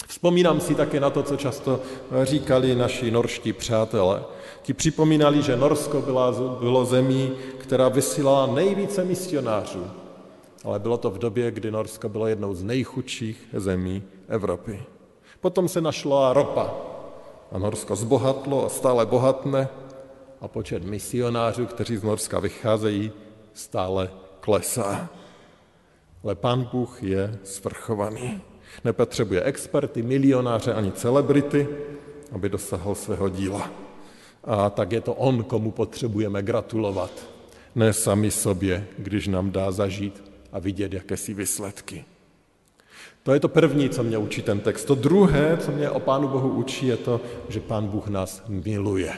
Vzpomínám 0.07 0.61
si 0.61 0.75
také 0.75 1.01
na 1.01 1.11
to, 1.11 1.23
co 1.23 1.37
často 1.37 1.81
říkali 2.23 2.75
naši 2.75 3.11
norští 3.11 3.53
přátelé. 3.53 4.25
Ti 4.63 4.73
připomínali, 4.73 5.43
že 5.43 5.57
Norsko 5.57 6.01
byla, 6.01 6.33
bylo 6.61 6.85
zemí, 6.85 7.33
která 7.59 7.89
vysílala 7.89 8.55
nejvíce 8.55 9.05
misionářů. 9.05 9.87
Ale 10.65 10.79
bylo 10.79 10.99
to 10.99 11.11
v 11.11 11.19
době, 11.19 11.51
kdy 11.51 11.71
Norsko 11.71 12.09
bylo 12.09 12.27
jednou 12.27 12.55
z 12.55 12.63
nejchudších 12.63 13.49
zemí 13.53 14.03
Evropy. 14.29 14.83
Potom 15.41 15.69
se 15.69 15.81
našla 15.81 16.33
ropa 16.33 16.75
a 17.53 17.59
Norsko 17.59 17.97
zbohatlo 17.97 18.67
a 18.67 18.69
stále 18.69 19.07
bohatne 19.07 19.69
a 20.41 20.49
počet 20.49 20.85
misionářů, 20.85 21.67
kteří 21.67 21.97
z 21.97 22.03
Norska 22.03 22.41
vycházejí, 22.41 23.13
stále 23.55 24.11
klesá. 24.41 25.09
Ale 26.25 26.35
pán 26.35 26.69
Bůh 26.73 27.03
je 27.03 27.39
svrchovaný. 27.45 28.41
Nepotřebuje 28.85 29.43
experty, 29.43 30.03
milionáře 30.03 30.75
ani 30.75 30.93
celebrity, 30.93 31.69
aby 32.33 32.49
dosahl 32.49 32.95
svého 32.95 33.29
díla. 33.29 33.71
A 34.45 34.71
tak 34.71 34.93
je 34.93 35.01
to 35.01 35.15
on, 35.15 35.45
komu 35.45 35.71
potřebujeme 35.71 36.43
gratulovat. 36.43 37.11
Ne 37.75 37.93
sami 37.93 38.31
sobě, 38.31 38.87
když 38.99 39.29
nám 39.29 39.51
dá 39.51 39.71
zažít 39.71 40.25
a 40.53 40.59
vidět 40.59 40.93
jakési 40.93 41.35
výsledky. 41.35 42.05
To 43.23 43.35
je 43.35 43.41
to 43.41 43.49
první, 43.49 43.91
co 43.91 44.03
mě 44.03 44.19
učí 44.19 44.43
ten 44.43 44.61
text. 44.61 44.85
To 44.85 44.95
druhé, 44.95 45.57
co 45.61 45.71
mě 45.71 45.91
o 45.91 46.01
Pánu 46.01 46.29
Bohu 46.29 46.49
učí, 46.49 46.87
je 46.87 46.97
to, 46.97 47.21
že 47.49 47.61
Pán 47.61 47.87
Bůh 47.87 48.09
nás 48.09 48.43
miluje. 48.49 49.13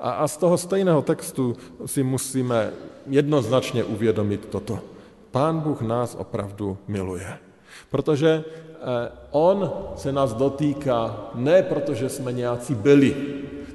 A, 0.00 0.10
a 0.10 0.28
z 0.28 0.36
toho 0.36 0.58
stejného 0.58 1.02
textu 1.02 1.56
si 1.86 2.02
musíme 2.02 2.72
jednoznačně 3.06 3.84
uvědomit 3.84 4.46
toto. 4.46 4.95
Pán 5.36 5.60
Bůh 5.60 5.82
nás 5.82 6.14
opravdu 6.14 6.78
miluje. 6.88 7.38
Protože 7.90 8.44
eh, 8.44 9.12
On 9.30 9.72
se 9.96 10.12
nás 10.12 10.32
dotýká 10.34 11.30
ne 11.34 11.62
proto, 11.62 11.94
že 11.94 12.08
jsme 12.08 12.32
nějací 12.32 12.74
byli. 12.74 13.16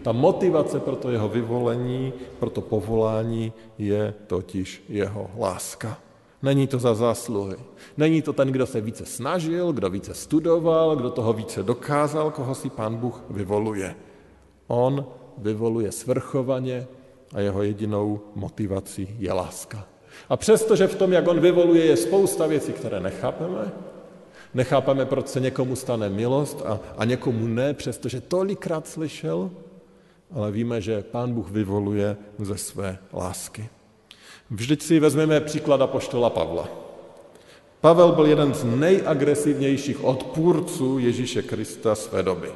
Ta 0.02 0.12
motivace 0.12 0.80
pro 0.80 0.96
to 0.96 1.12
jeho 1.12 1.30
vyvolení, 1.30 2.14
pro 2.40 2.50
to 2.50 2.62
povolání 2.62 3.54
je 3.78 4.14
totiž 4.28 4.84
jeho 4.90 5.30
láska. 5.38 5.98
Není 6.42 6.68
to 6.68 6.80
za 6.80 6.96
zásluhy. 6.96 7.58
Není 7.98 8.22
to 8.22 8.34
ten, 8.34 8.48
kdo 8.48 8.66
se 8.66 8.82
více 8.82 9.06
snažil, 9.06 9.72
kdo 9.72 9.90
více 9.90 10.14
studoval, 10.14 10.96
kdo 10.96 11.10
toho 11.10 11.34
více 11.34 11.64
dokázal, 11.64 12.32
koho 12.32 12.56
si 12.56 12.70
pán 12.70 12.98
Bůh 12.98 13.24
vyvoluje. 13.30 13.96
On 14.68 15.06
vyvoluje 15.38 15.92
svrchovaně 15.92 16.88
a 17.34 17.40
jeho 17.40 17.64
jedinou 17.64 18.20
motivací 18.36 19.16
je 19.20 19.34
láska. 19.34 19.91
A 20.30 20.38
přestože 20.38 20.88
v 20.88 20.96
tom, 20.96 21.14
jak 21.14 21.28
on 21.28 21.40
vyvoluje, 21.40 21.86
je 21.86 21.98
spousta 21.98 22.48
věcí, 22.48 22.74
které 22.74 23.00
nechápeme, 23.00 23.72
nechápeme, 24.54 25.06
proč 25.06 25.28
se 25.28 25.40
někomu 25.40 25.76
stane 25.76 26.10
milost 26.10 26.62
a, 26.66 26.80
a 26.98 27.06
někomu 27.06 27.48
ne, 27.48 27.74
přestože 27.74 28.22
tolikrát 28.22 28.88
slyšel, 28.88 29.52
ale 30.36 30.52
víme, 30.52 30.82
že 30.82 31.04
Pán 31.12 31.34
Bůh 31.34 31.52
vyvoluje 31.52 32.18
ze 32.40 32.58
své 32.58 32.98
lásky. 33.14 33.70
Vždyť 34.50 34.82
si 34.82 35.00
vezmeme 35.00 35.42
příklad 35.42 35.82
apoštola 35.82 36.30
Pavla. 36.30 36.70
Pavel 37.82 38.12
byl 38.12 38.26
jeden 38.26 38.54
z 38.54 38.64
nejagresivnějších 38.64 40.04
odpůrců 40.04 41.00
Ježíše 41.00 41.42
Krista 41.42 41.96
své 41.96 42.24
doby. 42.24 42.52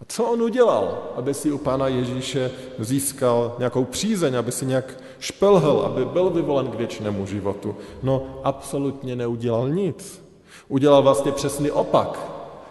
A 0.00 0.04
co 0.08 0.24
on 0.24 0.42
udělal, 0.42 1.12
aby 1.16 1.34
si 1.34 1.52
u 1.52 1.58
Pána 1.58 1.88
Ježíše 1.88 2.50
získal 2.78 3.56
nějakou 3.58 3.84
přízeň, 3.84 4.34
aby 4.34 4.52
si 4.52 4.66
nějak 4.66 4.98
špelhl, 5.22 5.82
aby 5.86 6.04
byl 6.04 6.30
vyvolen 6.30 6.66
k 6.66 6.74
věčnému 6.74 7.26
životu? 7.26 7.76
No, 8.02 8.40
absolutně 8.44 9.16
neudělal 9.16 9.68
nic. 9.68 10.24
Udělal 10.68 11.02
vlastně 11.02 11.32
přesný 11.32 11.70
opak. 11.70 12.18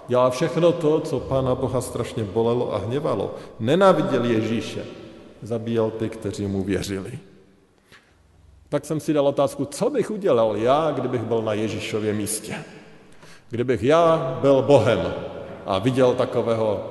Dělal 0.07 0.31
všechno 0.31 0.71
to, 0.71 0.99
co 0.99 1.19
Pána 1.19 1.55
Boha 1.55 1.81
strašně 1.81 2.23
bolelo 2.23 2.73
a 2.73 2.77
hněvalo. 2.77 3.35
Nenáviděl 3.59 4.25
Ježíše. 4.25 4.85
Zabíjel 5.41 5.91
ty, 5.91 6.09
kteří 6.09 6.47
mu 6.47 6.63
věřili. 6.63 7.19
Tak 8.69 8.85
jsem 8.85 8.99
si 8.99 9.13
dal 9.13 9.27
otázku, 9.27 9.65
co 9.65 9.89
bych 9.89 10.11
udělal 10.11 10.57
já, 10.57 10.91
kdybych 10.91 11.21
byl 11.21 11.41
na 11.41 11.53
Ježíšově 11.53 12.13
místě. 12.13 12.55
Kdybych 13.49 13.83
já 13.83 14.37
byl 14.41 14.61
Bohem 14.61 15.13
a 15.65 15.79
viděl 15.79 16.13
takového 16.13 16.83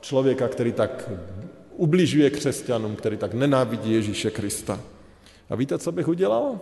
člověka, 0.00 0.48
který 0.48 0.72
tak 0.72 1.10
ubližuje 1.78 2.30
křesťanům, 2.30 2.96
který 2.96 3.16
tak 3.16 3.34
nenávidí 3.34 3.92
Ježíše 3.92 4.30
Krista. 4.30 4.80
A 5.50 5.56
víte, 5.56 5.78
co 5.78 5.92
bych 5.92 6.08
udělal? 6.08 6.60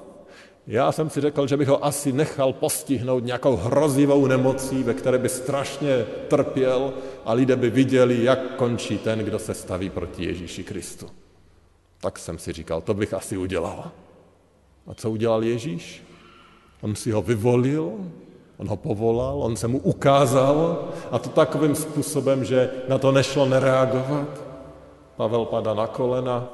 Já 0.67 0.93
jsem 0.93 1.11
si 1.11 1.21
řekl, 1.21 1.47
že 1.47 1.57
bych 1.57 1.69
ho 1.69 1.85
asi 1.85 2.13
nechal 2.13 2.53
postihnout 2.53 3.25
nějakou 3.25 3.57
hrozivou 3.57 4.27
nemocí, 4.27 4.83
ve 4.83 4.95
které 4.95 5.19
by 5.19 5.29
strašně 5.29 6.05
trpěl 6.29 6.93
a 7.25 7.33
lidé 7.33 7.57
by 7.57 7.71
viděli, 7.71 8.25
jak 8.25 8.57
končí 8.57 8.99
ten, 8.99 9.19
kdo 9.19 9.39
se 9.39 9.55
staví 9.55 9.91
proti 9.91 10.25
Ježíši 10.25 10.65
Kristu. 10.65 11.07
Tak 12.01 12.19
jsem 12.19 12.39
si 12.39 12.53
říkal, 12.53 12.81
to 12.81 12.95
bych 12.95 13.15
asi 13.15 13.37
udělal. 13.37 13.91
A 14.87 14.95
co 14.95 15.11
udělal 15.11 15.45
Ježíš? 15.45 16.03
On 16.81 16.95
si 16.95 17.11
ho 17.11 17.23
vyvolil, 17.23 17.93
on 18.57 18.69
ho 18.69 18.77
povolal, 18.77 19.43
on 19.43 19.57
se 19.57 19.69
mu 19.69 19.79
ukázal 19.79 20.89
a 21.11 21.19
to 21.19 21.29
takovým 21.29 21.75
způsobem, 21.75 22.45
že 22.45 22.71
na 22.89 22.99
to 22.99 23.13
nešlo 23.13 23.47
nereagovat. 23.47 24.46
Pavel 25.17 25.45
padá 25.45 25.75
na 25.75 25.87
kolena, 25.87 26.49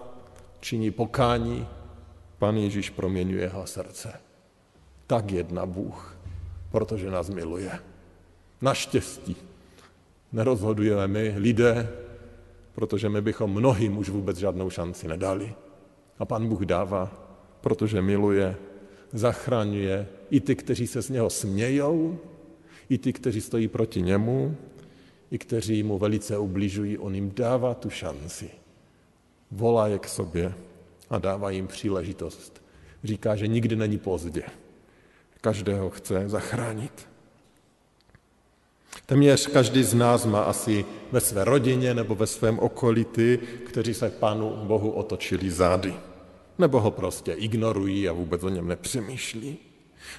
činí 0.60 0.90
pokání, 0.90 1.66
pan 2.38 2.56
Ježíš 2.56 2.90
proměňuje 2.90 3.42
jeho 3.42 3.66
srdce. 3.66 4.20
Tak 5.06 5.30
jedna 5.30 5.66
Bůh, 5.66 6.16
protože 6.70 7.10
nás 7.10 7.30
miluje. 7.30 7.78
Naštěstí. 8.60 9.36
Nerozhodujeme 10.32 11.08
my, 11.08 11.34
lidé, 11.36 11.88
protože 12.74 13.08
my 13.08 13.20
bychom 13.20 13.50
mnohým 13.50 13.98
už 13.98 14.08
vůbec 14.08 14.36
žádnou 14.36 14.70
šanci 14.70 15.08
nedali. 15.08 15.54
A 16.18 16.24
pan 16.24 16.48
Bůh 16.48 16.60
dává 16.60 17.22
protože 17.62 18.02
miluje, 18.02 18.56
zachraňuje 19.12 20.06
i 20.30 20.40
ty, 20.40 20.56
kteří 20.56 20.86
se 20.86 21.02
z 21.02 21.10
něho 21.10 21.30
smějou, 21.30 22.18
i 22.88 22.98
ty, 22.98 23.12
kteří 23.12 23.40
stojí 23.40 23.68
proti 23.68 24.02
němu, 24.02 24.56
i 25.32 25.38
kteří 25.38 25.82
mu 25.82 25.98
velice 25.98 26.38
ubližují, 26.38 26.98
on 26.98 27.14
jim 27.14 27.32
dává 27.34 27.74
tu 27.74 27.90
šanci. 27.90 28.50
Volá 29.50 29.88
je 29.88 29.98
k 29.98 30.08
sobě 30.08 30.54
a 31.10 31.18
dává 31.18 31.50
jim 31.50 31.66
příležitost. 31.66 32.62
Říká, 33.04 33.36
že 33.36 33.46
nikdy 33.46 33.76
není 33.76 33.98
pozdě. 33.98 34.42
Každého 35.40 35.90
chce 35.90 36.28
zachránit. 36.28 37.08
Téměř 39.06 39.46
každý 39.46 39.82
z 39.84 39.94
nás 39.94 40.26
má 40.26 40.42
asi 40.42 40.84
ve 41.12 41.20
své 41.20 41.44
rodině 41.44 41.94
nebo 41.94 42.14
ve 42.14 42.26
svém 42.26 42.58
okolí 42.58 43.04
ty, 43.04 43.38
kteří 43.66 43.94
se 43.94 44.10
Pánu 44.10 44.56
Bohu 44.56 44.90
otočili 44.90 45.50
zády 45.50 45.94
nebo 46.58 46.80
ho 46.80 46.90
prostě 46.90 47.32
ignorují 47.32 48.08
a 48.08 48.12
vůbec 48.12 48.42
o 48.42 48.48
něm 48.48 48.68
nepřemýšlí. 48.68 49.58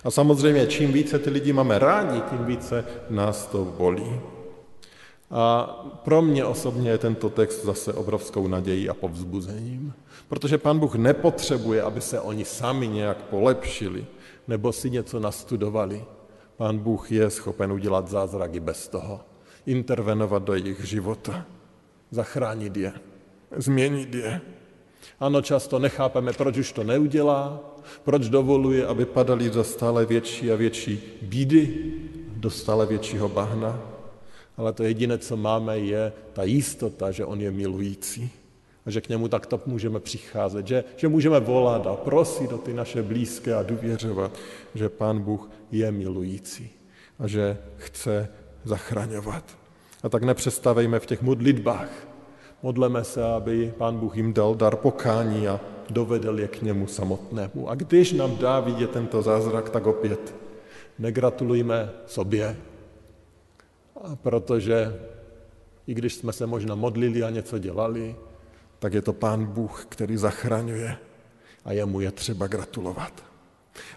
A 0.04 0.12
samozřejmě, 0.12 0.68
čím 0.68 0.94
více 0.94 1.20
ty 1.20 1.30
lidi 1.30 1.54
máme 1.54 1.80
rádi, 1.80 2.22
tím 2.30 2.46
více 2.46 2.86
nás 3.10 3.46
to 3.46 3.66
bolí. 3.66 4.33
A 5.34 5.66
pro 6.04 6.22
mě 6.22 6.46
osobně 6.46 6.90
je 6.90 6.98
tento 6.98 7.30
text 7.30 7.66
zase 7.66 7.94
obrovskou 7.94 8.48
nadějí 8.48 8.90
a 8.90 8.94
povzbuzením, 8.94 9.94
protože 10.30 10.58
Pán 10.58 10.80
Bůh 10.80 10.96
nepotřebuje, 10.96 11.82
aby 11.82 12.02
se 12.02 12.20
oni 12.20 12.46
sami 12.46 12.88
nějak 12.88 13.18
polepšili 13.18 14.06
nebo 14.48 14.74
si 14.74 14.90
něco 14.90 15.20
nastudovali. 15.20 16.06
Pán 16.58 16.78
Bůh 16.78 17.12
je 17.12 17.30
schopen 17.30 17.72
udělat 17.72 18.08
zázraky 18.08 18.60
bez 18.60 18.88
toho, 18.88 19.20
intervenovat 19.66 20.44
do 20.44 20.54
jejich 20.54 20.86
života, 20.86 21.46
zachránit 22.12 22.78
je, 22.78 22.94
změnit 23.58 24.16
je. 24.16 24.42
Ano, 25.20 25.42
často 25.42 25.80
nechápeme, 25.80 26.34
proč 26.34 26.58
už 26.58 26.72
to 26.72 26.84
neudělá, 26.84 27.60
proč 28.04 28.30
dovoluje, 28.30 28.88
aby 28.88 29.06
padali 29.06 29.50
do 29.50 29.64
stále 29.64 30.06
větší 30.06 30.52
a 30.52 30.56
větší 30.56 31.04
bídy, 31.22 31.94
do 32.28 32.50
stále 32.50 32.86
většího 32.86 33.30
bahna. 33.30 33.93
Ale 34.58 34.74
to 34.74 34.84
jediné, 34.84 35.18
co 35.18 35.38
máme, 35.38 35.80
je 35.80 36.14
ta 36.34 36.44
jistota, 36.44 37.12
že 37.12 37.26
on 37.26 37.42
je 37.42 37.52
milující 37.52 38.30
a 38.86 38.92
že 38.92 39.02
k 39.02 39.10
němu 39.10 39.28
takto 39.28 39.62
můžeme 39.66 40.00
přicházet, 40.00 40.68
že, 40.68 40.84
že 40.96 41.08
můžeme 41.08 41.40
volat 41.40 41.88
a 41.88 41.96
prosit 41.96 42.54
o 42.54 42.58
ty 42.58 42.74
naše 42.74 43.04
blízké 43.04 43.54
a 43.56 43.64
důvěřovat, 43.64 44.32
že 44.76 44.90
Pán 44.90 45.20
Bůh 45.20 45.50
je 45.72 45.92
milující 45.92 46.70
a 47.20 47.28
že 47.28 47.58
chce 47.78 48.30
zachraňovat. 48.64 49.44
A 50.04 50.10
tak 50.10 50.24
nepřestavejme 50.24 51.00
v 51.00 51.06
těch 51.06 51.22
modlitbách, 51.22 52.14
Modleme 52.64 53.04
se, 53.04 53.24
aby 53.24 53.74
Pán 53.78 53.98
Bůh 54.00 54.18
jim 54.18 54.34
dal 54.34 54.56
dar 54.56 54.76
pokání 54.76 55.48
a 55.48 55.60
dovedl 55.90 56.40
je 56.40 56.48
k 56.48 56.62
němu 56.62 56.88
samotnému. 56.88 57.70
A 57.70 57.76
když 57.76 58.14
nám 58.14 58.38
dá 58.38 58.60
vidět 58.60 58.92
tento 58.92 59.22
zázrak, 59.22 59.70
tak 59.70 59.88
opět 59.88 60.36
negratulujme 61.00 61.90
sobě, 62.06 62.56
protože 64.16 65.00
i 65.88 65.94
když 65.94 66.16
jsme 66.16 66.34
se 66.34 66.46
možná 66.46 66.76
modlili 66.76 67.24
a 67.24 67.30
něco 67.30 67.58
dělali, 67.58 68.16
tak 68.80 68.94
je 68.94 69.02
to 69.02 69.14
Pán 69.14 69.46
Bůh, 69.46 69.86
který 69.90 70.18
zachraňuje 70.18 70.98
a 71.66 71.72
jemu 71.72 72.00
je 72.00 72.12
třeba 72.12 72.48
gratulovat. 72.48 73.24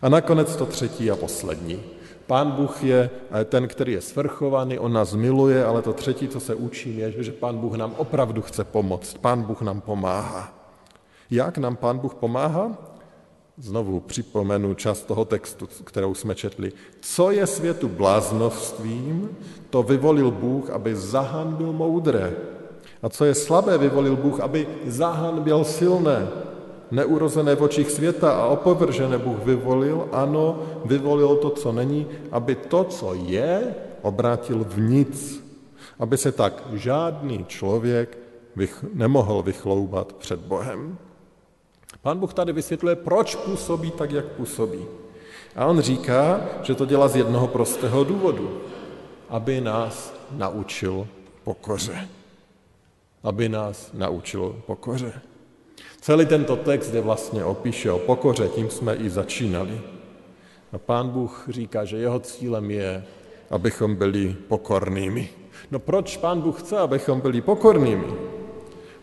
A 0.03 0.09
nakonec 0.09 0.57
to 0.57 0.67
třetí 0.67 1.11
a 1.11 1.17
poslední. 1.17 1.83
Pán 2.27 2.51
Bůh 2.51 2.85
je 2.85 3.11
ten, 3.45 3.69
který 3.69 3.93
je 3.93 4.01
svrchovaný, 4.01 4.79
on 4.79 4.93
nás 4.93 5.15
miluje, 5.15 5.65
ale 5.65 5.83
to 5.83 5.93
třetí, 5.93 6.29
co 6.29 6.41
se 6.41 6.55
učím, 6.55 6.99
je, 6.99 7.23
že 7.23 7.33
Pán 7.33 7.59
Bůh 7.59 7.77
nám 7.77 7.95
opravdu 7.97 8.43
chce 8.43 8.65
pomoct. 8.65 9.15
Pán 9.15 9.43
Bůh 9.43 9.63
nám 9.63 9.81
pomáhá. 9.81 10.55
Jak 11.31 11.59
nám 11.59 11.77
Pán 11.77 11.99
Bůh 11.99 12.15
pomáhá? 12.15 12.96
Znovu 13.59 14.01
připomenu 14.01 14.75
část 14.75 15.03
toho 15.03 15.25
textu, 15.25 15.69
kterou 15.85 16.15
jsme 16.15 16.35
četli. 16.35 16.73
Co 17.01 17.31
je 17.31 17.47
světu 17.47 17.89
bláznovstvím, 17.89 19.31
to 19.71 19.83
vyvolil 19.83 20.31
Bůh, 20.31 20.71
aby 20.71 20.97
zahanbil 20.97 21.73
moudré. 21.73 22.37
A 23.03 23.09
co 23.09 23.25
je 23.25 23.35
slabé, 23.35 23.79
vyvolil 23.79 24.17
Bůh, 24.17 24.41
aby 24.41 24.69
zahanbil 24.87 25.65
silné 25.65 26.29
neurozené 26.91 27.57
v 27.57 27.63
očích 27.63 27.91
světa 27.91 28.31
a 28.33 28.47
opovržené 28.47 29.19
Bůh 29.19 29.45
vyvolil, 29.45 30.09
ano, 30.13 30.63
vyvolil 30.85 31.37
to, 31.37 31.51
co 31.51 31.73
není, 31.73 32.07
aby 32.33 32.55
to, 32.55 32.85
co 32.85 33.15
je, 33.15 33.75
obrátil 34.03 34.65
v 34.69 34.81
nic. 34.81 35.45
Aby 35.99 36.17
se 36.17 36.33
tak 36.33 36.63
žádný 36.73 37.45
člověk 37.49 38.19
nemohl 38.95 39.43
vychloubat 39.43 40.13
před 40.13 40.41
Bohem. 40.41 40.99
Pán 42.07 42.19
Bůh 42.19 42.35
tady 42.35 42.53
vysvětluje, 42.53 42.97
proč 42.97 43.35
působí 43.35 43.91
tak, 43.91 44.11
jak 44.11 44.25
působí. 44.25 44.87
A 45.57 45.67
on 45.67 45.81
říká, 45.81 46.41
že 46.63 46.75
to 46.75 46.87
dělá 46.87 47.09
z 47.09 47.17
jednoho 47.17 47.49
prostého 47.49 48.05
důvodu. 48.05 48.61
Aby 49.29 49.61
nás 49.61 50.15
naučil 50.31 51.07
pokoře. 51.45 52.09
Aby 53.23 53.49
nás 53.49 53.91
naučil 53.95 54.63
pokoře. 54.67 55.13
Celý 56.01 56.27
tento 56.27 56.57
text 56.57 56.95
je 56.95 57.01
vlastně 57.01 57.45
opíše 57.45 57.91
o 57.91 57.99
pokoře, 57.99 58.49
tím 58.49 58.71
jsme 58.71 58.95
i 58.95 59.11
začínali. 59.11 59.81
A 60.73 60.79
pán 60.79 61.09
Bůh 61.09 61.45
říká, 61.49 61.85
že 61.85 61.97
jeho 61.97 62.21
cílem 62.21 62.71
je, 62.71 63.05
abychom 63.51 63.97
byli 63.97 64.37
pokornými. 64.49 65.29
No 65.71 65.79
proč 65.79 66.17
pán 66.17 66.41
Bůh 66.41 66.61
chce, 66.61 66.79
abychom 66.79 67.21
byli 67.21 67.41
pokornými? 67.41 68.36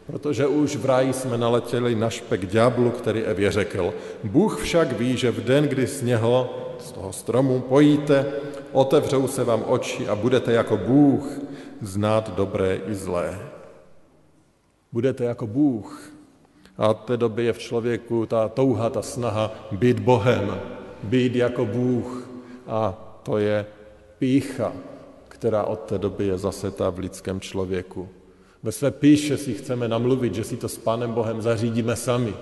Protože 0.08 0.48
už 0.48 0.76
v 0.76 0.86
ráji 0.86 1.14
jsme 1.14 1.38
naletěli 1.38 1.96
na 1.96 2.10
špek 2.10 2.46
ďáblu, 2.46 2.92
který 2.92 3.24
Evě 3.24 3.52
řekl, 3.52 3.94
Bůh 4.24 4.62
však 4.62 4.92
ví, 4.92 5.18
že 5.18 5.32
v 5.32 5.44
den, 5.44 5.64
kdy 5.64 5.88
z 5.88 6.02
něho, 6.02 6.50
z 6.80 6.92
toho 6.92 7.14
stromu 7.14 7.60
pojíte, 7.60 8.26
otevřou 8.72 9.28
se 9.28 9.44
vám 9.44 9.64
oči 9.68 10.08
a 10.08 10.16
budete 10.16 10.54
jako 10.54 10.78
Bůh 10.78 11.40
znát 11.82 12.36
dobré 12.36 12.80
i 12.88 12.96
zlé. 12.96 13.40
Budete 14.92 15.24
jako 15.24 15.48
Bůh 15.48 16.14
A 16.78 16.88
od 16.88 16.98
té 16.98 17.18
doby 17.18 17.46
je 17.46 17.54
v 17.54 17.60
člověku 17.60 18.26
ta 18.26 18.50
touha, 18.50 18.90
ta 18.90 19.02
snaha 19.02 19.52
být 19.72 20.00
Bohem, 20.00 20.62
být 21.04 21.36
jako 21.36 21.66
Bůh. 21.66 22.30
A 22.68 22.94
to 23.24 23.38
je 23.38 23.66
pícha, 24.20 24.74
která 25.28 25.64
od 25.64 25.80
té 25.80 25.98
doby 25.98 26.26
je 26.26 26.38
zasetá 26.38 26.90
v 26.90 27.00
lidském 27.00 27.40
člověku. 27.40 28.10
Ve 28.64 28.72
své 28.72 28.92
píše 28.92 29.38
si 29.38 29.54
chceme 29.54 29.88
namluvit, 29.88 30.36
že 30.36 30.44
si 30.44 30.58
to 30.58 30.70
s 30.70 30.78
Pánem 30.78 31.14
Bohem 31.14 31.42
zařídíme 31.42 31.96
sami. 31.96 32.34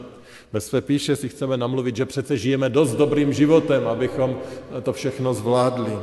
Ve 0.53 0.61
své 0.61 0.81
píše 0.81 1.15
si 1.15 1.29
chceme 1.29 1.57
namluvit, 1.57 1.95
že 1.95 2.05
přece 2.05 2.37
žijeme 2.37 2.69
dost 2.69 2.95
dobrým 2.95 3.33
životem, 3.33 3.87
abychom 3.87 4.37
to 4.83 4.93
všechno 4.93 5.33
zvládli. 5.33 5.97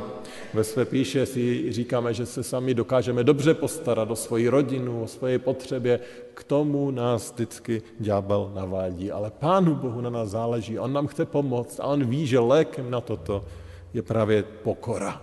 Ve 0.53 0.63
své 0.63 0.85
píše 0.85 1.25
si 1.25 1.71
říkáme, 1.71 2.13
že 2.13 2.25
se 2.25 2.43
sami 2.43 2.73
dokážeme 2.73 3.23
dobře 3.23 3.53
postarat 3.53 4.11
o 4.11 4.15
svoji 4.15 4.49
rodinu, 4.49 5.03
o 5.03 5.07
svoje 5.07 5.39
potřebě. 5.39 5.99
K 6.33 6.43
tomu 6.43 6.91
nás 6.91 7.31
vždycky 7.31 7.81
ďábel 7.99 8.51
navádí. 8.55 9.11
Ale 9.11 9.31
Pánu 9.39 9.75
Bohu 9.75 10.01
na 10.01 10.09
nás 10.09 10.29
záleží. 10.29 10.79
On 10.79 10.93
nám 10.93 11.07
chce 11.07 11.25
pomoct 11.25 11.79
a 11.79 11.83
on 11.83 12.03
ví, 12.03 12.27
že 12.27 12.39
lékem 12.39 12.91
na 12.91 13.01
toto 13.01 13.45
je 13.93 14.01
právě 14.01 14.43
pokora. 14.43 15.21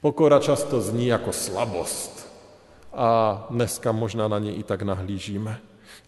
Pokora 0.00 0.38
často 0.38 0.80
zní 0.80 1.06
jako 1.06 1.32
slabost 1.32 2.25
a 2.96 3.46
dneska 3.50 3.92
možná 3.92 4.28
na 4.28 4.38
ně 4.38 4.54
i 4.54 4.62
tak 4.62 4.82
nahlížíme. 4.82 5.58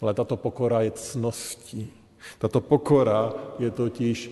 Ale 0.00 0.14
tato 0.14 0.36
pokora 0.36 0.80
je 0.80 0.90
cností. 0.90 1.92
Tato 2.38 2.60
pokora 2.60 3.32
je 3.58 3.70
totiž 3.70 4.30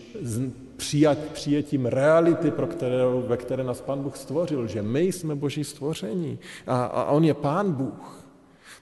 přijat, 0.77 1.19
přijetím 1.19 1.87
reality, 1.87 2.51
pro 2.51 2.67
kterou, 2.67 3.25
ve 3.27 3.37
které 3.37 3.65
nás 3.65 3.81
Pán 3.81 4.03
Bůh 4.03 4.17
stvořil, 4.17 4.67
že 4.67 4.83
my 4.83 5.01
jsme 5.01 5.35
Boží 5.35 5.65
stvoření 5.65 6.39
a, 6.67 6.85
a 6.85 7.05
On 7.05 7.25
je 7.25 7.35
Pán 7.35 7.73
Bůh. 7.73 8.25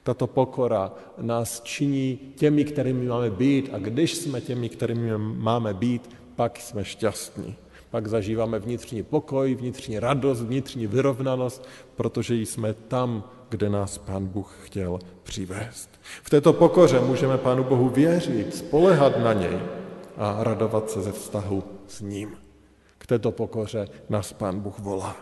Tato 0.02 0.26
pokora 0.26 0.92
nás 1.18 1.60
činí 1.60 2.18
těmi, 2.36 2.64
kterými 2.64 3.06
máme 3.06 3.30
být 3.30 3.70
a 3.72 3.78
když 3.78 4.14
jsme 4.14 4.40
těmi, 4.40 4.68
kterými 4.68 5.18
máme 5.18 5.74
být, 5.74 6.10
pak 6.36 6.60
jsme 6.60 6.84
šťastní. 6.84 7.56
Pak 7.94 8.06
zažíváme 8.06 8.58
vnitřní 8.58 9.02
pokoj, 9.02 9.54
vnitřní 9.54 9.98
radost, 9.98 10.42
vnitřní 10.42 10.86
vyrovnanost, 10.86 11.68
protože 11.96 12.34
jsme 12.34 12.74
tam, 12.74 13.24
kde 13.48 13.70
nás 13.70 13.98
Pán 13.98 14.26
Bůh 14.26 14.56
chtěl 14.62 14.98
přivést. 15.22 15.90
V 16.22 16.30
této 16.30 16.52
pokoře 16.52 17.00
můžeme 17.00 17.38
Pánu 17.38 17.64
Bohu 17.64 17.88
věřit, 17.88 18.56
spolehat 18.56 19.18
na 19.18 19.32
něj 19.32 19.58
a 20.16 20.38
radovat 20.40 20.90
se 20.90 21.02
ze 21.02 21.12
vztahu 21.12 21.64
s 21.88 22.00
ním. 22.00 22.36
K 22.98 23.06
této 23.06 23.30
pokoře 23.30 23.88
nás 24.08 24.32
Pán 24.32 24.60
Bůh 24.60 24.78
volá. 24.78 25.16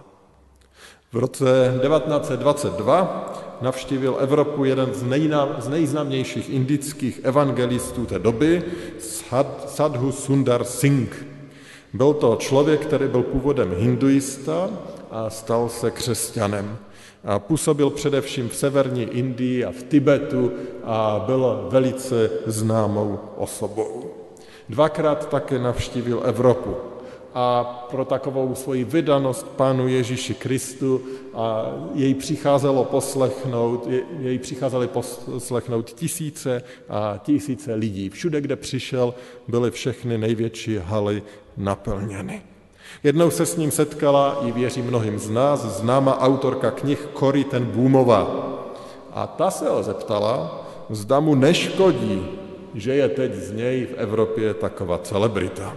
V 1.12 1.16
roce 1.16 1.78
1922 1.82 3.58
navštívil 3.60 4.16
Evropu 4.20 4.64
jeden 4.64 4.94
z, 4.94 5.02
nejna, 5.02 5.56
z 5.58 5.68
nejznámějších 5.68 6.50
indických 6.50 7.20
evangelistů 7.22 8.06
té 8.06 8.18
doby, 8.18 8.64
Sadhu 9.66 10.12
Sundar 10.12 10.64
Singh. 10.64 11.31
Byl 11.94 12.14
to 12.14 12.36
člověk, 12.36 12.80
který 12.80 13.08
byl 13.08 13.22
původem 13.22 13.74
hinduista 13.76 14.70
a 15.10 15.30
stal 15.30 15.68
se 15.68 15.90
křesťanem. 15.90 16.78
A 17.24 17.38
působil 17.38 17.90
především 17.90 18.48
v 18.48 18.56
severní 18.56 19.02
Indii 19.02 19.64
a 19.64 19.70
v 19.70 19.82
Tibetu 19.82 20.52
a 20.84 21.24
byl 21.26 21.68
velice 21.70 22.30
známou 22.46 23.18
osobou. 23.36 24.10
Dvakrát 24.68 25.28
také 25.28 25.58
navštívil 25.58 26.22
Evropu 26.24 26.91
a 27.34 27.64
pro 27.90 28.04
takovou 28.04 28.54
svoji 28.54 28.84
vydanost 28.84 29.46
Pánu 29.48 29.88
Ježíši 29.88 30.34
Kristu 30.34 31.02
a 31.34 31.66
jej 31.94 32.14
přicházelo 32.14 32.84
poslechnout, 32.84 33.88
jej 34.18 34.38
přicházeli 34.38 34.88
poslechnout 34.88 35.90
tisíce 35.90 36.62
a 36.88 37.20
tisíce 37.22 37.74
lidí. 37.74 38.10
Všude, 38.10 38.40
kde 38.40 38.56
přišel, 38.56 39.14
byly 39.48 39.70
všechny 39.70 40.18
největší 40.18 40.76
haly 40.76 41.22
naplněny. 41.56 42.42
Jednou 43.02 43.30
se 43.30 43.46
s 43.46 43.56
ním 43.56 43.70
setkala, 43.70 44.38
i 44.46 44.52
věří 44.52 44.82
mnohým 44.82 45.18
z 45.18 45.30
nás, 45.30 45.60
známá 45.60 46.20
autorka 46.20 46.70
knih 46.70 47.08
Cory 47.18 47.44
ten 47.44 47.64
Boomová. 47.64 48.48
A 49.12 49.26
ta 49.26 49.50
se 49.50 49.68
ho 49.68 49.82
zeptala, 49.82 50.64
zda 50.90 51.20
mu 51.20 51.34
neškodí, 51.34 52.26
že 52.74 52.94
je 52.94 53.08
teď 53.08 53.34
z 53.34 53.52
něj 53.52 53.86
v 53.86 53.94
Evropě 53.96 54.54
taková 54.54 54.98
celebrita. 54.98 55.76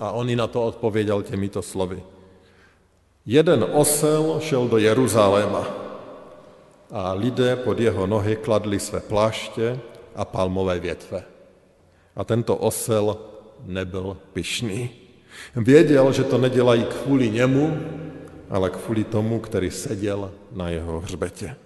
A 0.00 0.10
on 0.10 0.30
i 0.30 0.36
na 0.36 0.46
to 0.46 0.66
odpověděl 0.66 1.22
těmito 1.22 1.62
slovy. 1.62 2.02
Jeden 3.26 3.66
osel 3.72 4.40
šel 4.40 4.68
do 4.68 4.78
Jeruzaléma 4.78 5.66
a 6.90 7.12
lidé 7.12 7.56
pod 7.56 7.80
jeho 7.80 8.06
nohy 8.06 8.36
kladli 8.36 8.80
své 8.80 9.00
pláště 9.00 9.78
a 10.14 10.24
palmové 10.24 10.78
větve. 10.78 11.24
A 12.16 12.24
tento 12.24 12.56
osel 12.56 13.16
nebyl 13.64 14.16
pyšný. 14.32 14.90
Věděl, 15.56 16.12
že 16.12 16.24
to 16.24 16.38
nedělají 16.38 16.84
kvůli 16.84 17.30
němu, 17.30 17.80
ale 18.50 18.70
kvůli 18.70 19.04
tomu, 19.04 19.40
který 19.40 19.70
seděl 19.70 20.32
na 20.52 20.68
jeho 20.68 21.00
hřbetě. 21.00 21.56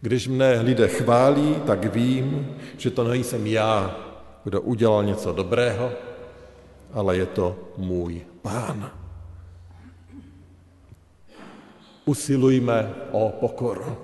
Když 0.00 0.28
mne 0.28 0.60
lidé 0.60 0.88
chválí, 0.88 1.54
tak 1.66 1.94
vím, 1.94 2.56
že 2.76 2.90
to 2.90 3.04
nejsem 3.04 3.46
já, 3.46 3.96
kdo 4.44 4.60
udělal 4.60 5.04
něco 5.04 5.32
dobrého, 5.32 5.92
ale 6.94 7.16
je 7.16 7.26
to 7.26 7.56
můj 7.76 8.22
pán. 8.42 8.90
Usilujme 12.04 12.94
o 13.12 13.32
pokoru. 13.40 13.96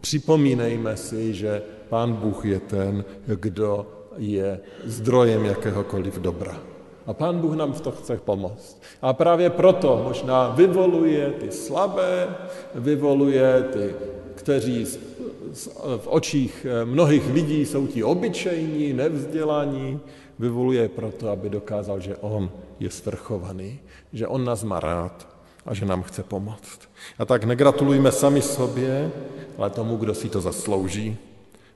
Připomínejme 0.00 0.96
si, 0.96 1.34
že 1.34 1.62
pán 1.88 2.12
Bůh 2.12 2.44
je 2.44 2.60
ten, 2.60 3.04
kdo 3.26 3.86
je 4.16 4.60
zdrojem 4.84 5.44
jakéhokoliv 5.44 6.18
dobra. 6.18 6.60
A 7.06 7.12
pán 7.12 7.38
Bůh 7.38 7.56
nám 7.56 7.72
v 7.72 7.80
to 7.80 7.90
chce 7.90 8.16
pomoct. 8.16 8.82
A 9.02 9.12
právě 9.12 9.50
proto 9.50 10.02
možná 10.04 10.48
vyvoluje 10.48 11.30
ty 11.30 11.50
slabé, 11.50 12.28
vyvoluje 12.74 13.62
ty, 13.62 13.94
kteří 14.34 14.84
v 15.96 16.06
očích 16.06 16.66
mnohých 16.84 17.32
lidí 17.32 17.66
jsou 17.66 17.86
ti 17.86 18.04
obyčejní, 18.04 18.92
nevzdělaní, 18.92 20.00
vyvoluje 20.40 20.88
proto, 20.88 21.28
aby 21.28 21.60
dokázal, 21.60 22.00
že 22.00 22.16
on 22.24 22.48
je 22.80 22.88
svrchovaný, 22.90 23.76
že 24.12 24.24
on 24.24 24.40
nás 24.40 24.64
má 24.64 24.80
rád 24.80 25.28
a 25.66 25.74
že 25.76 25.84
nám 25.84 26.02
chce 26.02 26.24
pomoct. 26.24 26.88
A 27.20 27.24
tak 27.28 27.44
negratulujme 27.44 28.08
sami 28.12 28.40
sobě, 28.42 29.12
ale 29.58 29.70
tomu, 29.70 29.96
kdo 30.00 30.16
si 30.16 30.32
to 30.32 30.40
zaslouží, 30.40 31.16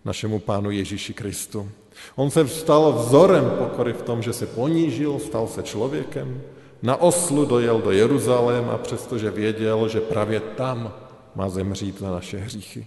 našemu 0.04 0.40
pánu 0.40 0.70
Ježíši 0.70 1.14
Kristu. 1.14 1.68
On 2.16 2.30
se 2.30 2.48
stal 2.48 2.92
vzorem 2.92 3.44
pokory 3.58 3.92
v 3.92 4.02
tom, 4.02 4.22
že 4.22 4.32
se 4.32 4.46
ponížil, 4.46 5.18
stal 5.20 5.46
se 5.46 5.62
člověkem, 5.62 6.40
na 6.82 6.96
oslu 6.96 7.44
dojel 7.44 7.80
do 7.80 7.90
Jeruzaléma, 7.90 8.78
přestože 8.78 9.30
věděl, 9.30 9.88
že 9.88 10.00
právě 10.00 10.40
tam 10.40 10.92
má 11.34 11.48
zemřít 11.48 12.00
za 12.00 12.10
naše 12.10 12.38
hříchy. 12.38 12.86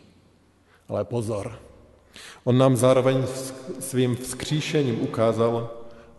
Ale 0.89 1.05
pozor, 1.05 1.59
on 2.43 2.57
nám 2.57 2.75
zároveň 2.75 3.23
svým 3.79 4.15
vzkříšením 4.15 5.01
ukázal, 5.01 5.69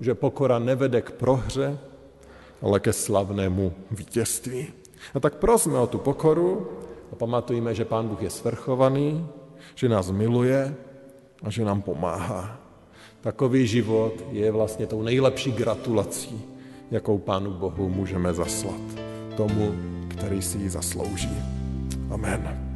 že 0.01 0.15
pokora 0.15 0.59
nevede 0.59 1.03
k 1.03 1.11
prohře, 1.11 1.79
ale 2.63 2.81
ke 2.81 2.93
slavnému 2.93 3.73
vítězství. 3.91 4.67
A 5.15 5.21
tak 5.21 5.35
prosme 5.35 5.79
o 5.79 5.87
tu 5.87 5.99
pokoru 5.99 6.69
a 7.13 7.17
pamatujme, 7.17 7.75
že 7.75 7.85
Pán 7.85 8.09
Bůh 8.09 8.23
je 8.23 8.31
svrchovaný, 8.31 9.27
že 9.75 9.89
nás 9.89 10.11
miluje 10.11 10.75
a 11.43 11.51
že 11.51 11.65
nám 11.65 11.83
pomáhá. 11.83 12.61
Takový 13.21 13.67
život 13.67 14.13
je 14.31 14.51
vlastně 14.51 14.87
tou 14.87 15.03
nejlepší 15.03 15.53
gratulací, 15.53 16.43
jakou 16.91 17.19
Pánu 17.19 17.51
Bohu 17.51 17.89
můžeme 17.89 18.35
zaslat. 18.35 18.81
Tomu, 19.37 19.75
který 20.09 20.43
si 20.43 20.59
ji 20.59 20.71
zaslouží. 20.71 21.39
Amen. 22.11 22.68